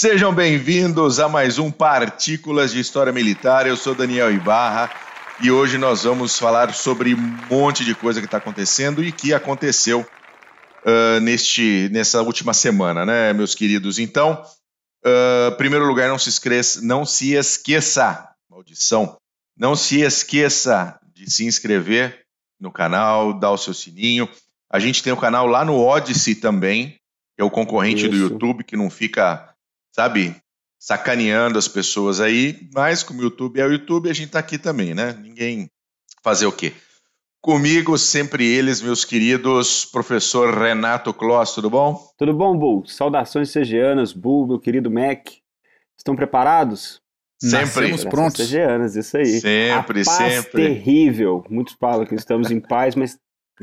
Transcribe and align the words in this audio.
Sejam 0.00 0.34
bem-vindos 0.34 1.20
a 1.20 1.28
mais 1.28 1.58
um 1.58 1.70
Partículas 1.70 2.72
de 2.72 2.80
História 2.80 3.12
Militar. 3.12 3.66
Eu 3.66 3.76
sou 3.76 3.94
Daniel 3.94 4.32
Ibarra 4.32 4.90
e 5.42 5.50
hoje 5.50 5.76
nós 5.76 6.04
vamos 6.04 6.38
falar 6.38 6.72
sobre 6.72 7.14
um 7.14 7.38
monte 7.50 7.84
de 7.84 7.94
coisa 7.94 8.18
que 8.18 8.24
está 8.24 8.38
acontecendo 8.38 9.04
e 9.04 9.12
que 9.12 9.34
aconteceu 9.34 10.00
uh, 10.00 11.20
neste, 11.20 11.90
nessa 11.92 12.22
última 12.22 12.54
semana, 12.54 13.04
né, 13.04 13.34
meus 13.34 13.54
queridos? 13.54 13.98
Então, 13.98 14.42
uh, 15.04 15.54
primeiro 15.58 15.84
lugar, 15.84 16.08
não 16.08 16.18
se 16.18 16.30
esqueça, 16.30 16.80
não 16.82 17.04
se 17.04 17.34
esqueça, 17.34 18.26
maldição, 18.48 19.18
não 19.54 19.76
se 19.76 20.00
esqueça 20.00 20.98
de 21.14 21.30
se 21.30 21.44
inscrever 21.44 22.22
no 22.58 22.72
canal, 22.72 23.38
dar 23.38 23.50
o 23.50 23.58
seu 23.58 23.74
sininho. 23.74 24.26
A 24.70 24.78
gente 24.78 25.02
tem 25.02 25.12
o 25.12 25.18
canal 25.18 25.46
lá 25.46 25.62
no 25.62 25.78
Odyssey 25.78 26.36
também, 26.36 26.96
que 27.36 27.42
é 27.42 27.44
o 27.44 27.50
concorrente 27.50 28.04
Isso. 28.04 28.10
do 28.12 28.16
YouTube, 28.16 28.64
que 28.64 28.78
não 28.78 28.88
fica 28.88 29.49
sabe, 29.92 30.36
sacaneando 30.78 31.58
as 31.58 31.68
pessoas 31.68 32.20
aí, 32.20 32.68
mas 32.74 33.02
como 33.02 33.20
o 33.20 33.22
YouTube 33.22 33.60
é 33.60 33.66
o 33.66 33.72
YouTube, 33.72 34.08
a 34.10 34.12
gente 34.14 34.32
tá 34.32 34.38
aqui 34.38 34.58
também, 34.58 34.94
né? 34.94 35.12
Ninguém 35.20 35.68
fazer 36.22 36.46
o 36.46 36.52
quê? 36.52 36.72
Comigo, 37.42 37.96
sempre 37.96 38.46
eles, 38.46 38.82
meus 38.82 39.04
queridos, 39.04 39.86
professor 39.86 40.52
Renato 40.54 41.12
Kloss, 41.14 41.54
tudo 41.54 41.70
bom? 41.70 41.98
Tudo 42.18 42.34
bom, 42.34 42.56
Bull? 42.56 42.84
Saudações 42.86 43.50
cegianas, 43.50 44.12
Bull, 44.12 44.46
meu 44.46 44.58
querido 44.60 44.90
Mac. 44.90 45.26
Estão 45.96 46.14
preparados? 46.14 47.00
Sempre. 47.40 47.66
Estamos 47.86 48.04
prontos. 48.04 48.36
Cegianas, 48.36 48.94
isso 48.94 49.16
aí. 49.16 49.40
Sempre, 49.40 50.02
A 50.02 50.04
paz 50.04 50.34
sempre. 50.34 50.52
terrível. 50.52 51.42
Muitos 51.48 51.74
falam 51.80 52.04
que 52.04 52.14
estamos 52.14 52.50
em 52.50 52.60
paz, 52.60 52.94
mas 52.94 53.18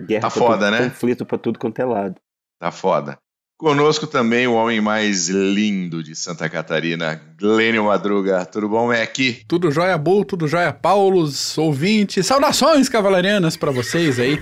guerra 0.08 0.22
tá 0.22 0.30
foda, 0.32 0.66
tudo, 0.66 0.72
né? 0.72 0.90
conflito 0.90 1.26
para 1.26 1.38
tudo 1.38 1.60
quanto 1.60 1.80
é 1.80 1.86
lado. 1.86 2.16
Tá 2.60 2.72
foda. 2.72 3.20
Conosco 3.58 4.06
também 4.06 4.46
o 4.46 4.54
homem 4.54 4.80
mais 4.80 5.30
lindo 5.30 6.04
de 6.04 6.16
Santa 6.16 6.48
Catarina, 6.48 7.20
Glênio 7.40 7.86
Madruga. 7.86 8.46
Tudo 8.46 8.70
bom, 8.70 8.90
Mac? 8.90 9.18
Tudo 9.48 9.72
jóia, 9.72 9.98
Bull, 9.98 10.24
tudo 10.24 10.48
jóia, 10.48 10.72
Paulos, 10.72 11.58
ouvintes. 11.58 12.28
Saudações 12.28 12.88
cavalarianas 12.88 13.58
para 13.58 13.72
vocês 13.72 14.20
aí. 14.20 14.40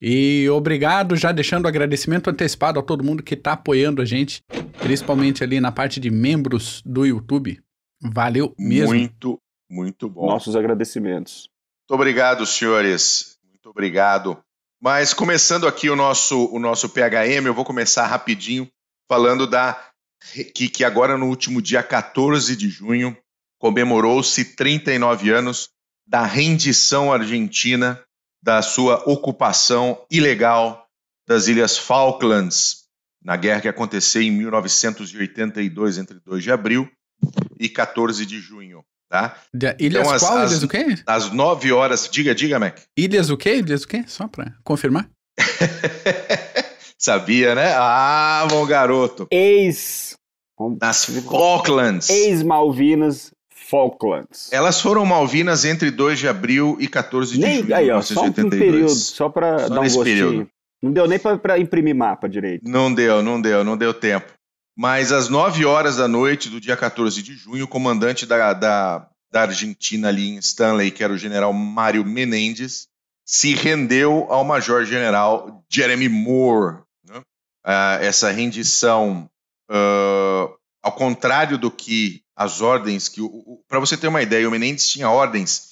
E 0.00 0.48
obrigado, 0.48 1.16
já 1.16 1.32
deixando 1.32 1.64
o 1.64 1.68
agradecimento 1.68 2.30
antecipado 2.30 2.78
a 2.78 2.82
todo 2.84 3.02
mundo 3.02 3.20
que 3.20 3.34
está 3.34 3.54
apoiando 3.54 4.00
a 4.00 4.04
gente, 4.04 4.40
principalmente 4.78 5.42
ali 5.42 5.60
na 5.60 5.72
parte 5.72 5.98
de 5.98 6.08
membros 6.08 6.82
do 6.86 7.04
YouTube. 7.04 7.60
Valeu 8.00 8.54
mesmo. 8.56 8.94
Muito, 8.94 9.40
muito 9.68 10.08
bom. 10.08 10.26
Nossos 10.26 10.54
agradecimentos. 10.54 11.48
Muito 11.80 12.00
obrigado, 12.00 12.46
senhores. 12.46 13.38
Muito 13.48 13.70
obrigado. 13.70 14.38
Mas 14.82 15.14
começando 15.14 15.68
aqui 15.68 15.88
o 15.88 15.94
nosso, 15.94 16.46
o 16.52 16.58
nosso 16.58 16.88
PHM, 16.88 17.46
eu 17.46 17.54
vou 17.54 17.64
começar 17.64 18.04
rapidinho 18.04 18.68
falando 19.08 19.46
da 19.46 19.80
que, 20.52 20.68
que 20.68 20.82
agora 20.82 21.16
no 21.16 21.26
último 21.26 21.62
dia 21.62 21.84
14 21.84 22.56
de 22.56 22.68
junho 22.68 23.16
comemorou-se 23.60 24.56
39 24.56 25.30
anos 25.30 25.70
da 26.04 26.26
rendição 26.26 27.12
argentina 27.12 28.02
da 28.42 28.60
sua 28.60 29.08
ocupação 29.08 30.04
ilegal 30.10 30.84
das 31.28 31.46
Ilhas 31.46 31.78
Falklands, 31.78 32.88
na 33.22 33.36
guerra 33.36 33.60
que 33.60 33.68
aconteceu 33.68 34.20
em 34.20 34.32
1982, 34.32 35.98
entre 35.98 36.18
2 36.18 36.42
de 36.42 36.50
abril 36.50 36.90
e 37.56 37.68
14 37.68 38.26
de 38.26 38.40
junho. 38.40 38.84
Tá? 39.12 39.36
De, 39.52 39.76
ilhas 39.78 40.06
então, 40.06 40.18
qual? 40.18 40.38
As, 40.38 40.52
ilhas 40.52 40.62
o 40.62 40.68
quê? 40.68 40.86
Às 41.06 41.30
9 41.30 41.70
horas. 41.70 42.08
Diga, 42.10 42.34
diga, 42.34 42.58
Mac. 42.58 42.78
Ilhas 42.96 43.28
o 43.28 43.36
quê? 43.36 43.56
Ilhas 43.56 43.82
o 43.82 43.88
quê? 43.88 44.04
Só 44.06 44.26
para 44.26 44.54
confirmar. 44.64 45.06
Sabia, 46.96 47.54
né? 47.54 47.74
Ah, 47.76 48.46
bom 48.48 48.64
garoto. 48.64 49.28
Ex. 49.30 50.16
Nas 50.80 51.04
Falklands. 51.04 52.08
Ex-Malvinas, 52.08 53.32
Falklands. 53.54 54.50
Elas 54.50 54.80
foram 54.80 55.04
Malvinas 55.04 55.66
entre 55.66 55.90
2 55.90 56.18
de 56.18 56.28
abril 56.28 56.78
e 56.80 56.88
14 56.88 57.34
de 57.34 57.40
nem, 57.40 57.56
julho 57.56 57.66
de 57.66 57.74
aí, 57.74 57.90
ó, 57.90 58.00
Só 58.00 58.24
um 58.24 58.32
período, 58.32 58.88
só 58.94 59.28
para 59.28 59.68
dar 59.68 59.80
um 59.80 59.82
gostinho. 59.82 60.04
Período. 60.04 60.48
Não 60.82 60.90
deu 60.90 61.06
nem 61.06 61.18
para 61.18 61.58
imprimir 61.58 61.94
mapa 61.94 62.26
direito. 62.26 62.66
Não 62.66 62.92
deu, 62.92 63.22
não 63.22 63.42
deu, 63.42 63.62
não 63.62 63.76
deu 63.76 63.92
tempo. 63.92 64.32
Mas 64.76 65.12
às 65.12 65.28
9 65.28 65.64
horas 65.66 65.96
da 65.96 66.08
noite 66.08 66.48
do 66.48 66.60
dia 66.60 66.76
14 66.76 67.22
de 67.22 67.34
junho, 67.36 67.64
o 67.64 67.68
comandante 67.68 68.24
da, 68.24 68.54
da, 68.54 69.06
da 69.30 69.42
Argentina 69.42 70.08
ali 70.08 70.30
em 70.30 70.38
Stanley, 70.38 70.90
que 70.90 71.04
era 71.04 71.12
o 71.12 71.18
general 71.18 71.52
Mário 71.52 72.04
Menendez, 72.04 72.88
se 73.24 73.54
rendeu 73.54 74.26
ao 74.30 74.44
major-general 74.44 75.62
Jeremy 75.68 76.08
Moore. 76.08 76.82
Né? 77.06 77.18
Uh, 77.18 78.00
essa 78.00 78.30
rendição, 78.30 79.28
uh, 79.70 80.54
ao 80.82 80.92
contrário 80.92 81.58
do 81.58 81.70
que 81.70 82.22
as 82.34 82.62
ordens 82.62 83.08
que. 83.08 83.20
Para 83.68 83.78
você 83.78 83.96
ter 83.96 84.08
uma 84.08 84.22
ideia, 84.22 84.48
o 84.48 84.50
Menendez 84.50 84.88
tinha 84.88 85.10
ordens 85.10 85.70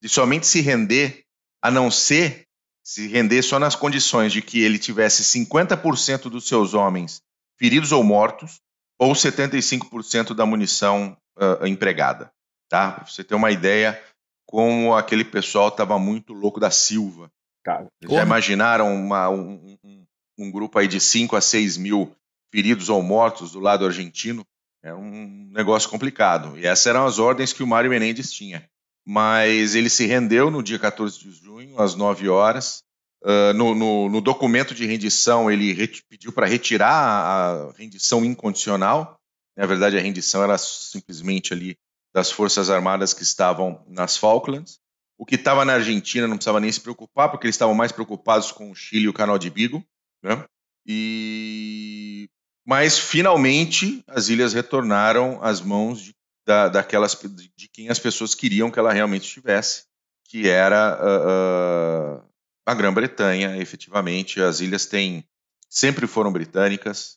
de 0.00 0.08
somente 0.08 0.46
se 0.46 0.60
render, 0.60 1.24
a 1.60 1.70
não 1.70 1.90
ser 1.90 2.46
se 2.82 3.06
render 3.08 3.42
só 3.42 3.58
nas 3.58 3.74
condições 3.74 4.32
de 4.32 4.40
que 4.40 4.62
ele 4.62 4.78
tivesse 4.78 5.22
50% 5.22 6.30
dos 6.30 6.48
seus 6.48 6.72
homens 6.72 7.20
feridos 7.58 7.92
ou 7.92 8.02
mortos, 8.04 8.60
ou 8.98 9.12
75% 9.12 10.34
da 10.34 10.46
munição 10.46 11.16
uh, 11.38 11.66
empregada. 11.66 12.32
Tá? 12.68 12.92
Pra 12.92 13.04
você 13.06 13.24
ter 13.24 13.34
uma 13.34 13.50
ideia 13.50 14.00
como 14.46 14.94
aquele 14.94 15.24
pessoal 15.24 15.68
estava 15.68 15.98
muito 15.98 16.32
louco 16.32 16.58
da 16.58 16.70
Silva. 16.70 17.30
Cara, 17.64 17.86
Já 18.02 18.22
imaginaram 18.22 18.94
uma, 18.94 19.28
um, 19.28 19.76
um, 19.84 20.06
um, 20.38 20.50
grupo 20.50 20.78
aí 20.78 20.88
de 20.88 21.00
5 21.00 21.36
a 21.36 21.40
6 21.40 21.76
mil 21.76 22.14
feridos 22.50 22.88
ou 22.88 23.02
mortos 23.02 23.52
do 23.52 23.60
lado 23.60 23.84
argentino? 23.84 24.44
É 24.82 24.94
um 24.94 25.50
negócio 25.52 25.90
complicado. 25.90 26.58
E 26.58 26.66
essas 26.66 26.86
eram 26.86 27.04
as 27.04 27.18
ordens 27.18 27.52
que 27.52 27.62
o 27.62 27.66
Mário 27.66 27.90
Menendez 27.90 28.32
tinha. 28.32 28.68
Mas 29.06 29.74
ele 29.74 29.90
se 29.90 30.06
rendeu 30.06 30.50
no 30.50 30.62
dia 30.62 30.78
14 30.78 31.18
de 31.18 31.30
junho, 31.30 31.78
às 31.80 31.94
9 31.94 32.28
horas, 32.28 32.84
Uh, 33.22 33.52
no, 33.52 33.74
no, 33.74 34.08
no, 34.08 34.20
documento 34.20 34.74
de 34.74 34.86
rendição, 34.86 35.50
ele 35.50 35.74
pediu 36.08 36.32
para 36.32 36.46
retirar 36.46 36.92
a 36.92 37.72
rendição 37.72 38.24
incondicional. 38.24 39.18
Na 39.56 39.66
verdade, 39.66 39.98
a 39.98 40.00
rendição 40.00 40.42
era 40.42 40.56
simplesmente 40.56 41.52
ali 41.52 41.76
das 42.14 42.30
Forças 42.30 42.70
Armadas 42.70 43.12
que 43.12 43.24
estavam 43.24 43.84
nas 43.88 44.16
Falklands. 44.16 44.78
O 45.18 45.26
que 45.26 45.34
estava 45.34 45.64
na 45.64 45.74
Argentina 45.74 46.28
não 46.28 46.36
precisava 46.36 46.60
nem 46.60 46.70
se 46.70 46.80
preocupar, 46.80 47.28
porque 47.28 47.46
eles 47.46 47.56
estavam 47.56 47.74
mais 47.74 47.90
preocupados 47.90 48.52
com 48.52 48.70
o 48.70 48.74
Chile 48.74 49.06
e 49.06 49.08
o 49.08 49.12
Canal 49.12 49.36
de 49.36 49.50
Beagle. 49.50 49.84
Né? 50.22 50.44
E... 50.86 52.30
Mas, 52.64 52.98
finalmente, 52.98 54.04
as 54.06 54.28
ilhas 54.28 54.52
retornaram 54.52 55.42
às 55.42 55.60
mãos 55.60 56.00
de, 56.00 56.14
da, 56.46 56.68
daquelas, 56.68 57.18
de 57.56 57.68
quem 57.68 57.88
as 57.88 57.98
pessoas 57.98 58.34
queriam 58.34 58.70
que 58.70 58.78
ela 58.78 58.92
realmente 58.92 59.26
estivesse, 59.26 59.84
que 60.24 60.48
era 60.48 60.98
uh, 61.00 62.27
a 62.68 62.74
Grã-Bretanha, 62.74 63.56
efetivamente. 63.56 64.42
As 64.42 64.60
ilhas 64.60 64.84
têm 64.84 65.24
sempre 65.70 66.06
foram 66.06 66.30
britânicas. 66.30 67.16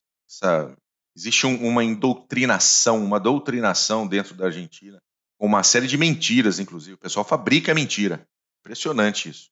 Existe 1.15 1.45
um, 1.45 1.67
uma 1.67 1.83
indoutrinação, 1.83 3.03
uma 3.03 3.19
doutrinação 3.19 4.07
dentro 4.07 4.33
da 4.33 4.45
Argentina, 4.45 4.97
com 5.37 5.45
uma 5.45 5.61
série 5.61 5.87
de 5.87 5.97
mentiras, 5.97 6.57
inclusive. 6.57 6.93
O 6.93 6.97
pessoal 6.97 7.25
fabrica 7.25 7.73
mentira. 7.73 8.25
Impressionante 8.61 9.27
isso. 9.27 9.49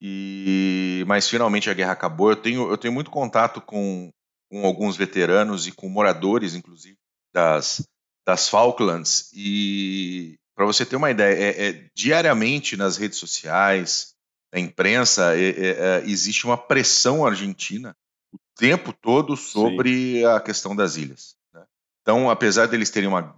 E 0.00 1.04
mas 1.06 1.28
finalmente 1.28 1.70
a 1.70 1.74
guerra 1.74 1.92
acabou. 1.92 2.30
Eu 2.30 2.36
tenho 2.36 2.68
eu 2.68 2.76
tenho 2.76 2.92
muito 2.92 3.10
contato 3.10 3.60
com, 3.60 4.10
com 4.50 4.66
alguns 4.66 4.96
veteranos 4.96 5.68
e 5.68 5.72
com 5.72 5.88
moradores, 5.88 6.54
inclusive 6.54 6.96
das 7.32 7.86
das 8.26 8.48
Falklands 8.48 9.30
e 9.32 10.36
para 10.56 10.66
você 10.66 10.84
ter 10.84 10.96
uma 10.96 11.10
ideia, 11.10 11.34
é, 11.34 11.68
é, 11.68 11.90
diariamente 11.94 12.76
nas 12.76 12.96
redes 12.96 13.18
sociais, 13.18 14.15
a 14.52 14.58
imprensa, 14.58 15.36
é, 15.36 15.48
é, 15.50 15.68
é, 15.68 16.02
existe 16.06 16.44
uma 16.44 16.56
pressão 16.56 17.26
argentina 17.26 17.96
o 18.32 18.38
tempo 18.56 18.92
todo 18.92 19.36
sobre 19.36 20.20
Sim. 20.20 20.24
a 20.24 20.40
questão 20.40 20.74
das 20.74 20.96
ilhas. 20.96 21.36
Né? 21.52 21.64
Então, 22.02 22.30
apesar 22.30 22.66
deles 22.66 22.90
terem 22.90 23.08
uma, 23.08 23.36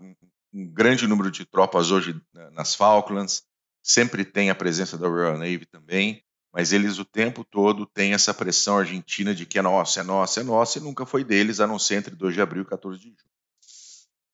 um 0.52 0.66
grande 0.66 1.06
número 1.06 1.30
de 1.30 1.44
tropas 1.44 1.90
hoje 1.90 2.20
nas 2.52 2.74
Falklands, 2.74 3.42
sempre 3.82 4.24
tem 4.24 4.50
a 4.50 4.54
presença 4.54 4.98
da 4.98 5.08
Royal 5.08 5.38
Navy 5.38 5.66
também, 5.66 6.22
mas 6.52 6.72
eles 6.72 6.98
o 6.98 7.04
tempo 7.04 7.44
todo 7.44 7.86
têm 7.86 8.12
essa 8.12 8.34
pressão 8.34 8.78
argentina 8.78 9.34
de 9.34 9.46
que 9.46 9.58
é 9.58 9.62
nossa, 9.62 10.00
é 10.00 10.02
nossa, 10.02 10.40
é 10.40 10.42
nossa, 10.42 10.78
e 10.78 10.82
nunca 10.82 11.06
foi 11.06 11.24
deles, 11.24 11.60
a 11.60 11.66
não 11.66 11.78
ser 11.78 11.96
entre 11.96 12.14
2 12.14 12.34
de 12.34 12.40
abril 12.40 12.62
e 12.62 12.66
14 12.66 12.98
de 12.98 13.08
julho. 13.08 13.16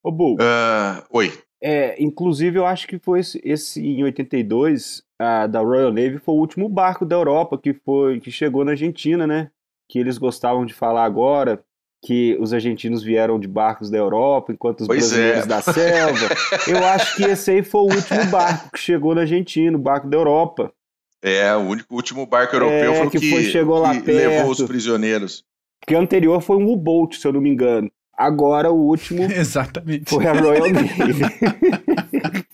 Ô, 0.02 0.12
Bu. 0.12 0.34
Uh, 0.34 1.04
oi. 1.10 1.43
É, 1.66 1.96
inclusive, 1.98 2.58
eu 2.58 2.66
acho 2.66 2.86
que 2.86 2.98
foi 2.98 3.20
esse, 3.20 3.40
esse 3.42 3.80
em 3.80 4.04
82, 4.04 5.02
a, 5.18 5.46
da 5.46 5.60
Royal 5.60 5.90
Navy 5.90 6.18
foi 6.18 6.34
o 6.34 6.38
último 6.38 6.68
barco 6.68 7.06
da 7.06 7.16
Europa 7.16 7.56
que 7.56 7.72
foi 7.72 8.20
que 8.20 8.30
chegou 8.30 8.66
na 8.66 8.72
Argentina, 8.72 9.26
né? 9.26 9.50
Que 9.88 9.98
eles 9.98 10.18
gostavam 10.18 10.66
de 10.66 10.74
falar 10.74 11.04
agora 11.04 11.64
que 12.04 12.36
os 12.38 12.52
argentinos 12.52 13.02
vieram 13.02 13.40
de 13.40 13.48
barcos 13.48 13.88
da 13.88 13.96
Europa, 13.96 14.52
enquanto 14.52 14.82
os 14.82 14.86
pois 14.86 15.08
brasileiros 15.08 15.44
é. 15.44 15.46
da 15.46 15.62
selva. 15.62 16.28
Eu 16.68 16.84
acho 16.84 17.16
que 17.16 17.24
esse 17.24 17.50
aí 17.50 17.62
foi 17.62 17.80
o 17.80 17.94
último 17.94 18.26
barco 18.26 18.70
que 18.70 18.78
chegou 18.78 19.14
na 19.14 19.22
Argentina, 19.22 19.74
o 19.74 19.80
barco 19.80 20.06
da 20.06 20.18
Europa. 20.18 20.70
É, 21.22 21.56
o 21.56 21.60
único 21.60 21.94
último 21.94 22.26
barco 22.26 22.54
europeu 22.54 22.92
é, 22.92 22.94
foi 22.98 23.06
o 23.06 23.10
que, 23.10 23.30
foi, 23.30 23.44
chegou 23.44 23.78
lá 23.78 23.94
que 23.94 24.02
perto. 24.02 24.18
levou 24.18 24.50
os 24.50 24.62
prisioneiros. 24.64 25.42
Porque 25.80 25.94
o 25.94 25.98
anterior 25.98 26.42
foi 26.42 26.58
um 26.58 26.70
U-boat, 26.70 27.18
se 27.18 27.26
eu 27.26 27.32
não 27.32 27.40
me 27.40 27.48
engano. 27.48 27.90
Agora 28.16 28.70
o 28.70 28.76
último 28.76 29.22
Exatamente. 29.30 30.08
foi 30.08 30.26
a 30.26 30.32
Royal 30.32 30.70
Navy. 30.70 30.94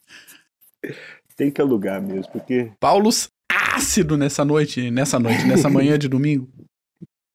Tem 1.36 1.50
que 1.50 1.60
alugar 1.60 2.02
mesmo, 2.02 2.30
porque 2.32 2.70
Paulos 2.78 3.28
ácido 3.50 4.16
nessa 4.16 4.44
noite, 4.44 4.90
nessa 4.90 5.18
noite, 5.18 5.44
nessa 5.46 5.68
manhã 5.70 5.98
de 5.98 6.08
domingo. 6.08 6.48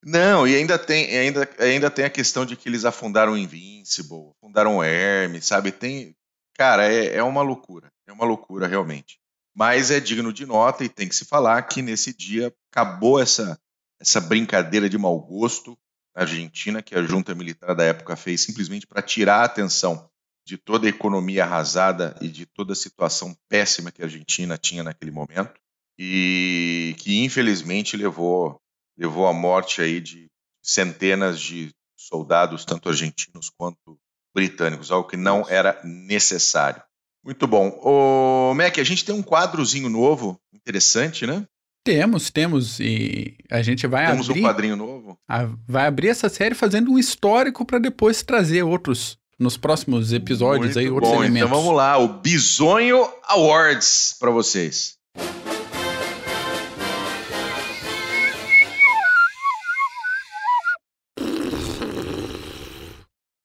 Não, 0.04 0.48
e 0.48 0.56
ainda 0.56 0.78
tem, 0.78 1.18
ainda, 1.18 1.50
ainda 1.58 1.90
tem 1.90 2.06
a 2.06 2.10
questão 2.10 2.46
de 2.46 2.56
que 2.56 2.70
eles 2.70 2.86
afundaram 2.86 3.34
o 3.34 3.38
Invincible, 3.38 4.32
afundaram 4.38 4.78
o 4.78 4.84
Hermes, 4.84 5.46
sabe? 5.46 5.72
Tem, 5.72 6.16
cara, 6.56 6.88
é, 6.88 7.16
é 7.16 7.24
uma 7.24 7.42
loucura, 7.42 7.88
é 8.08 8.14
uma 8.14 8.24
loucura 8.26 8.68
realmente. 8.68 9.18
Mas 9.56 9.90
é 9.90 10.00
digno 10.00 10.32
de 10.32 10.46
nota 10.46 10.84
e 10.84 10.90
tem 10.90 11.10
que 11.10 11.16
se 11.16 11.26
falar 11.26 11.60
que 11.64 11.82
nesse 11.82 12.16
dia 12.16 12.54
acabou 12.72 13.20
essa, 13.20 13.58
essa 14.00 14.22
brincadeira 14.22 14.88
de 14.88 14.98
mau 14.98 15.20
gosto 15.20 15.76
na 16.16 16.22
Argentina 16.22 16.82
que 16.82 16.96
a 16.96 17.04
junta 17.04 17.36
militar 17.36 17.76
da 17.76 17.84
época 17.84 18.16
fez 18.16 18.42
simplesmente 18.42 18.88
para 18.88 19.02
tirar 19.02 19.42
a 19.42 19.46
atenção 19.46 20.10
de 20.48 20.58
toda 20.58 20.86
a 20.86 20.90
economia 20.90 21.44
arrasada 21.44 22.16
e 22.22 22.28
de 22.28 22.46
toda 22.46 22.74
a 22.74 22.76
situação 22.76 23.36
péssima 23.50 23.92
que 23.92 24.02
a 24.02 24.06
Argentina 24.06 24.58
tinha 24.58 24.84
naquele 24.84 25.12
momento 25.12 25.54
e 25.98 26.96
que 27.00 27.24
infelizmente 27.24 27.98
levou 27.98 28.60
levou 28.98 29.28
à 29.28 29.34
morte 29.34 29.82
aí 29.82 30.00
de 30.00 30.28
centenas 30.64 31.40
de 31.40 31.72
soldados 31.98 32.64
tanto 32.64 32.90
argentinos 32.90 33.50
quanto 33.50 33.98
britânicos, 34.34 34.92
algo 34.92 35.08
que 35.08 35.18
não 35.18 35.48
era 35.50 35.80
necessário. 35.84 36.82
Muito 37.24 37.48
bom. 37.48 37.80
Ô, 37.82 38.54
Mac, 38.54 38.78
a 38.78 38.84
gente 38.84 39.04
tem 39.04 39.16
um 39.16 39.24
quadrozinho 39.24 39.90
novo, 39.90 40.40
interessante, 40.54 41.26
né? 41.26 41.46
Temos, 41.84 42.30
temos, 42.30 42.80
e 42.80 43.38
a 43.50 43.62
gente 43.62 43.88
vai 43.88 44.08
Temos 44.08 44.30
abrir, 44.30 44.42
um 44.42 44.44
quadrinho 44.44 44.76
novo. 44.76 44.95
A- 45.28 45.48
vai 45.68 45.88
abrir 45.88 46.10
essa 46.10 46.30
série 46.30 46.56
fazendo 46.56 46.92
um 46.92 47.00
histórico 47.00 47.66
para 47.66 47.80
depois 47.80 48.22
trazer 48.24 48.64
outros 48.64 49.18
nos 49.40 49.58
próximos 49.58 50.14
episódios 50.14 50.76
Muito 50.76 50.80
aí, 50.80 50.90
outros 50.90 51.12
bom. 51.12 51.20
elementos. 51.24 51.48
Então 51.50 51.62
vamos 51.62 51.76
lá, 51.76 51.98
o 51.98 52.08
Bisonho 52.22 53.06
Awards 53.28 54.16
para 54.20 54.32
vocês. 54.32 54.96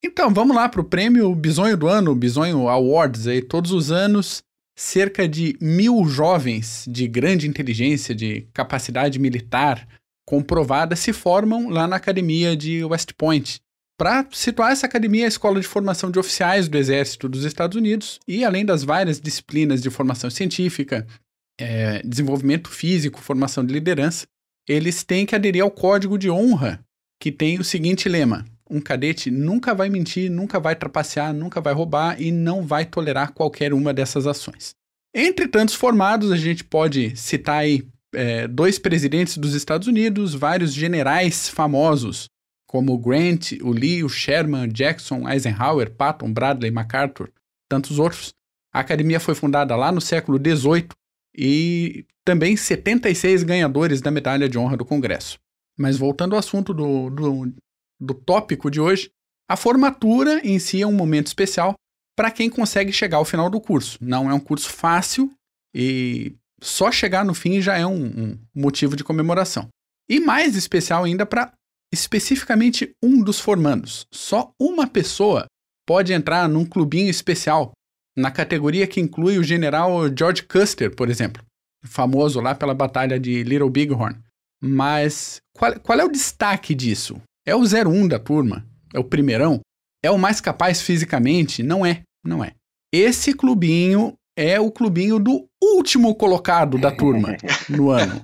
Então, 0.03 0.33
vamos 0.33 0.57
lá 0.57 0.69
para 0.69 0.81
o 0.81 0.85
prêmio 0.85 1.35
Bisonho 1.35 1.77
do 1.77 1.87
Ano, 1.89 2.15
Bisonho 2.15 2.69
Awards, 2.69 3.27
aí, 3.27 3.43
todos 3.43 3.71
os 3.71 3.91
anos, 3.93 4.43
cerca 4.77 5.29
de 5.29 5.57
mil 5.61 6.05
jovens 6.07 6.85
de 6.89 7.07
grande 7.07 7.47
inteligência, 7.47 8.15
de 8.15 8.47
capacidade 8.53 9.19
militar 9.19 9.87
comprovada, 10.31 10.95
se 10.95 11.13
formam 11.13 11.69
lá 11.69 11.89
na 11.89 11.97
academia 11.97 12.57
de 12.57 12.85
West 12.85 13.11
Point. 13.19 13.61
Para 13.99 14.25
situar 14.31 14.71
essa 14.71 14.87
academia, 14.87 15.23
é 15.23 15.25
a 15.25 15.29
escola 15.29 15.61
de 15.61 15.67
formação 15.67 16.09
de 16.09 16.21
oficiais 16.21 16.69
do 16.69 16.79
Exército 16.79 17.29
dos 17.29 17.43
Estados 17.43 17.77
Unidos, 17.77 18.21
e 18.29 18.45
além 18.45 18.65
das 18.65 18.85
várias 18.85 19.21
disciplinas 19.21 19.83
de 19.83 19.91
formação 19.91 20.31
científica, 20.31 21.05
eh, 21.61 22.01
desenvolvimento 22.05 22.71
físico, 22.71 23.21
formação 23.21 23.67
de 23.67 23.73
liderança, 23.73 24.25
eles 24.69 25.03
têm 25.03 25.27
que 25.27 25.35
aderir 25.35 25.65
ao 25.65 25.71
código 25.71 26.17
de 26.17 26.31
honra, 26.31 26.79
que 27.21 27.33
tem 27.33 27.59
o 27.59 27.65
seguinte 27.65 28.09
lema: 28.09 28.47
um 28.71 28.81
cadete 28.81 29.33
nunca 29.33 29.75
vai 29.75 29.91
mentir, 29.91 30.31
nunca 30.31 30.61
vai 30.61 30.77
trapacear, 30.77 31.35
nunca 31.35 31.61
vai 31.61 31.75
roubar 31.75 32.23
e 32.23 32.31
não 32.31 32.65
vai 32.65 32.87
tolerar 32.87 33.33
qualquer 33.33 33.75
uma 33.75 33.93
dessas 33.93 34.29
ações. 34.29 34.77
Entre 35.13 35.49
tantos 35.49 35.75
formados, 35.75 36.31
a 36.31 36.37
gente 36.37 36.63
pode 36.63 37.17
citar 37.17 37.59
aí 37.59 37.85
é, 38.15 38.47
dois 38.49 38.79
presidentes 38.79 39.37
dos 39.37 39.55
Estados 39.55 39.87
Unidos, 39.87 40.35
vários 40.35 40.73
generais 40.73 41.49
famosos, 41.49 42.29
como 42.67 42.99
Grant, 42.99 43.53
o 43.63 43.71
Lee, 43.71 44.05
o 44.05 44.09
Sherman, 44.09 44.69
Jackson, 44.69 45.29
Eisenhower, 45.29 45.91
Patton, 45.95 46.33
Bradley, 46.33 46.71
MacArthur, 46.71 47.31
tantos 47.69 47.99
outros. 47.99 48.33
A 48.73 48.81
academia 48.81 49.19
foi 49.19 49.35
fundada 49.35 49.75
lá 49.75 49.91
no 49.91 50.01
século 50.01 50.39
XVIII 50.39 50.89
e 51.37 52.07
também 52.25 52.57
76 52.57 53.43
ganhadores 53.43 54.01
da 54.01 54.11
medalha 54.11 54.49
de 54.49 54.59
honra 54.59 54.77
do 54.77 54.85
Congresso. 54.85 55.39
Mas 55.77 55.97
voltando 55.97 56.35
ao 56.35 56.39
assunto 56.39 56.73
do, 56.73 57.11
do, 57.11 57.53
do 57.99 58.15
tópico 58.15 58.71
de 58.71 58.81
hoje, 58.81 59.11
a 59.49 59.57
formatura 59.57 60.41
em 60.45 60.59
si 60.59 60.81
é 60.81 60.87
um 60.87 60.93
momento 60.93 61.27
especial 61.27 61.75
para 62.17 62.31
quem 62.31 62.49
consegue 62.49 62.93
chegar 62.93 63.17
ao 63.17 63.25
final 63.25 63.51
do 63.51 63.61
curso. 63.61 63.99
Não 64.01 64.31
é 64.31 64.35
um 64.35 64.39
curso 64.39 64.71
fácil 64.71 65.33
e 65.75 66.37
só 66.63 66.91
chegar 66.93 67.25
no 67.25 67.35
fim 67.35 67.61
já 67.61 67.77
é 67.77 67.87
um, 67.87 68.05
um 68.05 68.39
motivo 68.55 68.97
de 68.97 69.05
comemoração. 69.05 69.69
E 70.09 70.21
mais 70.21 70.57
especial 70.57 71.05
ainda 71.05 71.25
para 71.25 71.53
especificamente 71.93 72.93
um 73.03 73.23
dos 73.23 73.41
formandos. 73.41 74.07
Só 74.13 74.53
uma 74.61 74.87
pessoa 74.87 75.47
pode 75.87 76.13
entrar 76.13 76.49
num 76.49 76.65
clubinho 76.65 77.11
especial 77.11 77.73
na 78.17 78.31
categoria 78.31 78.87
que 78.87 79.01
inclui 79.01 79.39
o 79.39 79.43
general 79.43 80.03
George 80.17 80.43
Custer, 80.43 80.95
por 80.95 81.09
exemplo, 81.09 81.43
famoso 81.85 82.41
lá 82.41 82.55
pela 82.55 82.75
batalha 82.75 83.19
de 83.19 83.43
Little 83.43 83.71
Bighorn. 83.71 84.19
Mas 84.63 85.41
qual, 85.57 85.79
qual 85.81 85.99
é 85.99 86.05
o 86.05 86.11
destaque 86.11 86.75
disso? 86.75 87.21
É 87.47 87.55
o 87.55 87.63
01 87.63 88.09
da 88.09 88.19
turma? 88.19 88.67
É 88.93 88.99
o 88.99 89.05
primeirão? 89.05 89.61
É 90.03 90.11
o 90.11 90.19
mais 90.19 90.41
capaz 90.41 90.83
fisicamente? 90.83 91.63
Não 91.63 91.85
é, 91.85 92.03
não 92.25 92.45
é. 92.45 92.53
Esse 92.93 93.33
clubinho 93.33 94.15
é 94.37 94.61
o 94.61 94.71
clubinho 94.71 95.19
do 95.19 95.47
último 95.63 96.15
colocado 96.15 96.79
da 96.79 96.91
turma 96.91 97.37
no 97.69 97.91
ano. 97.91 98.23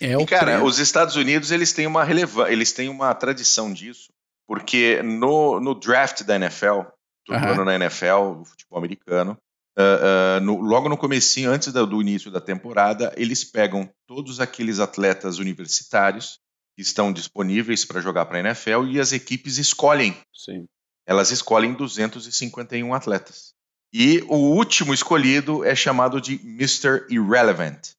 É 0.00 0.12
E, 0.12 0.16
o 0.16 0.26
cara, 0.26 0.44
prêmio. 0.52 0.64
os 0.66 0.78
Estados 0.78 1.16
Unidos 1.16 1.50
eles 1.50 1.72
têm 1.72 1.86
uma 1.86 2.04
relevância, 2.04 2.52
eles 2.52 2.72
têm 2.72 2.88
uma 2.88 3.14
tradição 3.14 3.72
disso, 3.72 4.08
porque 4.46 5.02
no, 5.02 5.60
no 5.60 5.74
draft 5.74 6.22
da 6.24 6.36
NFL, 6.36 6.80
todo 7.24 7.36
ano 7.52 7.64
na 7.64 7.74
NFL, 7.76 8.40
o 8.40 8.44
futebol 8.44 8.78
americano, 8.78 9.36
ah, 9.78 10.36
ah, 10.36 10.40
no- 10.40 10.60
logo 10.60 10.88
no 10.88 10.96
comecinho, 10.98 11.50
antes 11.50 11.72
da- 11.72 11.84
do 11.84 12.00
início 12.00 12.30
da 12.30 12.40
temporada, 12.40 13.12
eles 13.16 13.44
pegam 13.44 13.88
todos 14.06 14.40
aqueles 14.40 14.80
atletas 14.80 15.38
universitários 15.38 16.38
que 16.76 16.82
estão 16.82 17.12
disponíveis 17.12 17.84
para 17.84 18.00
jogar 18.00 18.26
para 18.26 18.38
a 18.38 18.40
NFL 18.40 18.86
e 18.88 18.98
as 18.98 19.12
equipes 19.12 19.58
escolhem 19.58 20.16
sim. 20.34 20.64
elas 21.06 21.30
escolhem 21.30 21.74
251 21.74 22.92
atletas. 22.94 23.52
E 23.92 24.24
o 24.28 24.36
último 24.36 24.94
escolhido 24.94 25.64
é 25.64 25.74
chamado 25.74 26.20
de 26.20 26.40
Mr. 26.42 27.04
Irrelevant. 27.10 27.90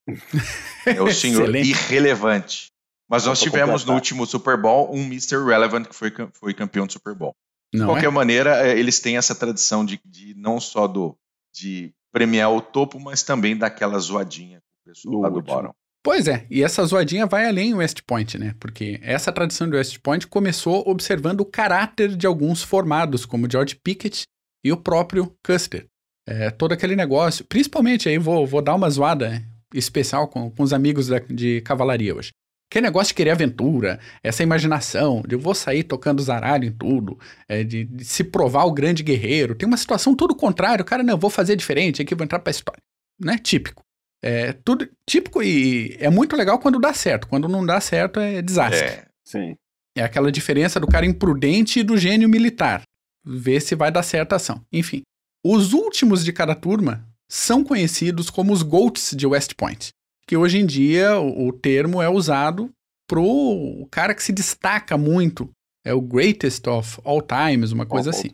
É 0.84 1.00
o 1.00 1.10
senhor 1.12 1.54
irrelevante. 1.54 2.72
Mas 3.08 3.26
nós 3.26 3.38
tivemos 3.38 3.84
no 3.84 3.94
último 3.94 4.26
Super 4.26 4.56
Bowl 4.56 4.92
um 4.92 5.02
Mr. 5.04 5.44
Relevant 5.44 5.86
que 5.86 5.94
foi, 5.94 6.12
foi 6.32 6.52
campeão 6.52 6.86
do 6.86 6.92
Super 6.92 7.14
Bowl. 7.14 7.34
De 7.72 7.78
Não 7.78 7.86
qualquer 7.86 8.06
é? 8.06 8.10
maneira, 8.10 8.66
eh, 8.66 8.78
eles 8.78 8.98
têm 8.98 9.16
essa 9.16 9.34
tradição 9.34 9.84
de, 9.84 10.00
de 10.04 10.34
não 10.36 10.58
só 10.58 10.88
do 10.88 11.16
de 11.54 11.92
premiar 12.12 12.50
o 12.52 12.60
topo, 12.60 12.98
mas 12.98 13.22
também 13.22 13.56
daquela 13.56 13.98
zoadinha 13.98 14.60
com 14.60 14.90
o 14.90 14.92
pessoal 14.92 15.20
lá 15.20 15.28
do 15.28 15.42
bottom. 15.42 15.74
Pois 16.02 16.28
é, 16.28 16.46
e 16.50 16.62
essa 16.62 16.84
zoadinha 16.84 17.26
vai 17.26 17.46
além 17.46 17.70
em 17.70 17.74
West 17.74 18.00
Point, 18.06 18.36
né? 18.36 18.54
Porque 18.60 19.00
essa 19.02 19.32
tradição 19.32 19.68
de 19.70 19.76
West 19.76 19.98
Point 20.00 20.26
começou 20.26 20.82
observando 20.86 21.40
o 21.40 21.46
caráter 21.46 22.14
de 22.14 22.26
alguns 22.26 22.62
formados, 22.62 23.24
como 23.24 23.50
George 23.50 23.76
Pickett 23.76 24.24
e 24.64 24.72
o 24.72 24.76
próprio 24.76 25.32
Custer. 25.44 25.86
É, 26.26 26.50
todo 26.50 26.72
aquele 26.72 26.96
negócio, 26.96 27.44
principalmente 27.44 28.08
aí 28.08 28.16
vou, 28.18 28.46
vou 28.46 28.62
dar 28.62 28.74
uma 28.74 28.88
zoada 28.88 29.42
especial 29.74 30.26
com, 30.28 30.50
com 30.50 30.62
os 30.62 30.72
amigos 30.72 31.08
da- 31.08 31.18
de 31.18 31.60
cavalaria 31.60 32.14
hoje. 32.14 32.30
Aquele 32.70 32.86
negócio 32.86 33.08
de 33.08 33.14
querer 33.14 33.30
aventura, 33.30 34.00
essa 34.22 34.42
imaginação, 34.42 35.22
de 35.28 35.34
eu 35.34 35.38
vou 35.38 35.54
sair 35.54 35.84
tocando 35.84 36.22
zaralho 36.22 36.64
em 36.64 36.72
tudo, 36.72 37.18
é, 37.48 37.62
de, 37.62 37.84
de 37.84 38.04
se 38.04 38.24
provar 38.24 38.64
o 38.64 38.72
grande 38.72 39.02
guerreiro. 39.02 39.54
Tem 39.54 39.66
uma 39.66 39.76
situação 39.76 40.14
tudo 40.14 40.34
contrário, 40.34 40.82
o 40.82 40.86
cara, 40.86 41.02
não, 41.02 41.16
vou 41.18 41.30
fazer 41.30 41.54
diferente, 41.56 42.00
aqui 42.02 42.14
vou 42.14 42.24
entrar 42.24 42.38
pra 42.38 42.50
história. 42.50 42.80
Né? 43.20 43.38
Típico. 43.38 43.82
É 44.24 44.54
tudo 44.64 44.88
típico 45.08 45.42
e 45.42 45.94
é 46.00 46.08
muito 46.08 46.34
legal 46.34 46.58
quando 46.58 46.80
dá 46.80 46.94
certo. 46.94 47.28
Quando 47.28 47.46
não 47.46 47.64
dá 47.64 47.78
certo 47.80 48.18
é 48.18 48.40
desastre. 48.40 48.80
É, 48.80 49.04
Sim. 49.24 49.54
É 49.96 50.02
aquela 50.02 50.32
diferença 50.32 50.80
do 50.80 50.86
cara 50.88 51.04
imprudente 51.04 51.80
e 51.80 51.82
do 51.82 51.96
gênio 51.96 52.28
militar. 52.28 52.82
Ver 53.24 53.60
se 53.60 53.74
vai 53.74 53.90
dar 53.90 54.02
certo 54.02 54.34
a 54.34 54.36
ação. 54.36 54.60
Enfim, 54.72 55.02
os 55.44 55.72
últimos 55.72 56.24
de 56.24 56.32
cada 56.32 56.54
turma 56.54 57.06
são 57.30 57.64
conhecidos 57.64 58.30
como 58.30 58.52
os 58.52 58.62
GOATs 58.62 59.14
de 59.16 59.26
West 59.26 59.54
Point. 59.56 59.90
Que 60.26 60.36
hoje 60.36 60.58
em 60.58 60.66
dia 60.66 61.18
o, 61.18 61.48
o 61.48 61.52
termo 61.52 62.00
é 62.00 62.08
usado 62.08 62.70
pro 63.08 63.86
cara 63.90 64.14
que 64.14 64.22
se 64.22 64.32
destaca 64.32 64.96
muito. 64.96 65.50
É 65.84 65.92
o 65.92 66.00
greatest 66.00 66.66
of 66.66 66.98
all 67.04 67.20
times, 67.20 67.72
uma 67.72 67.84
coisa 67.84 68.10
assim. 68.10 68.30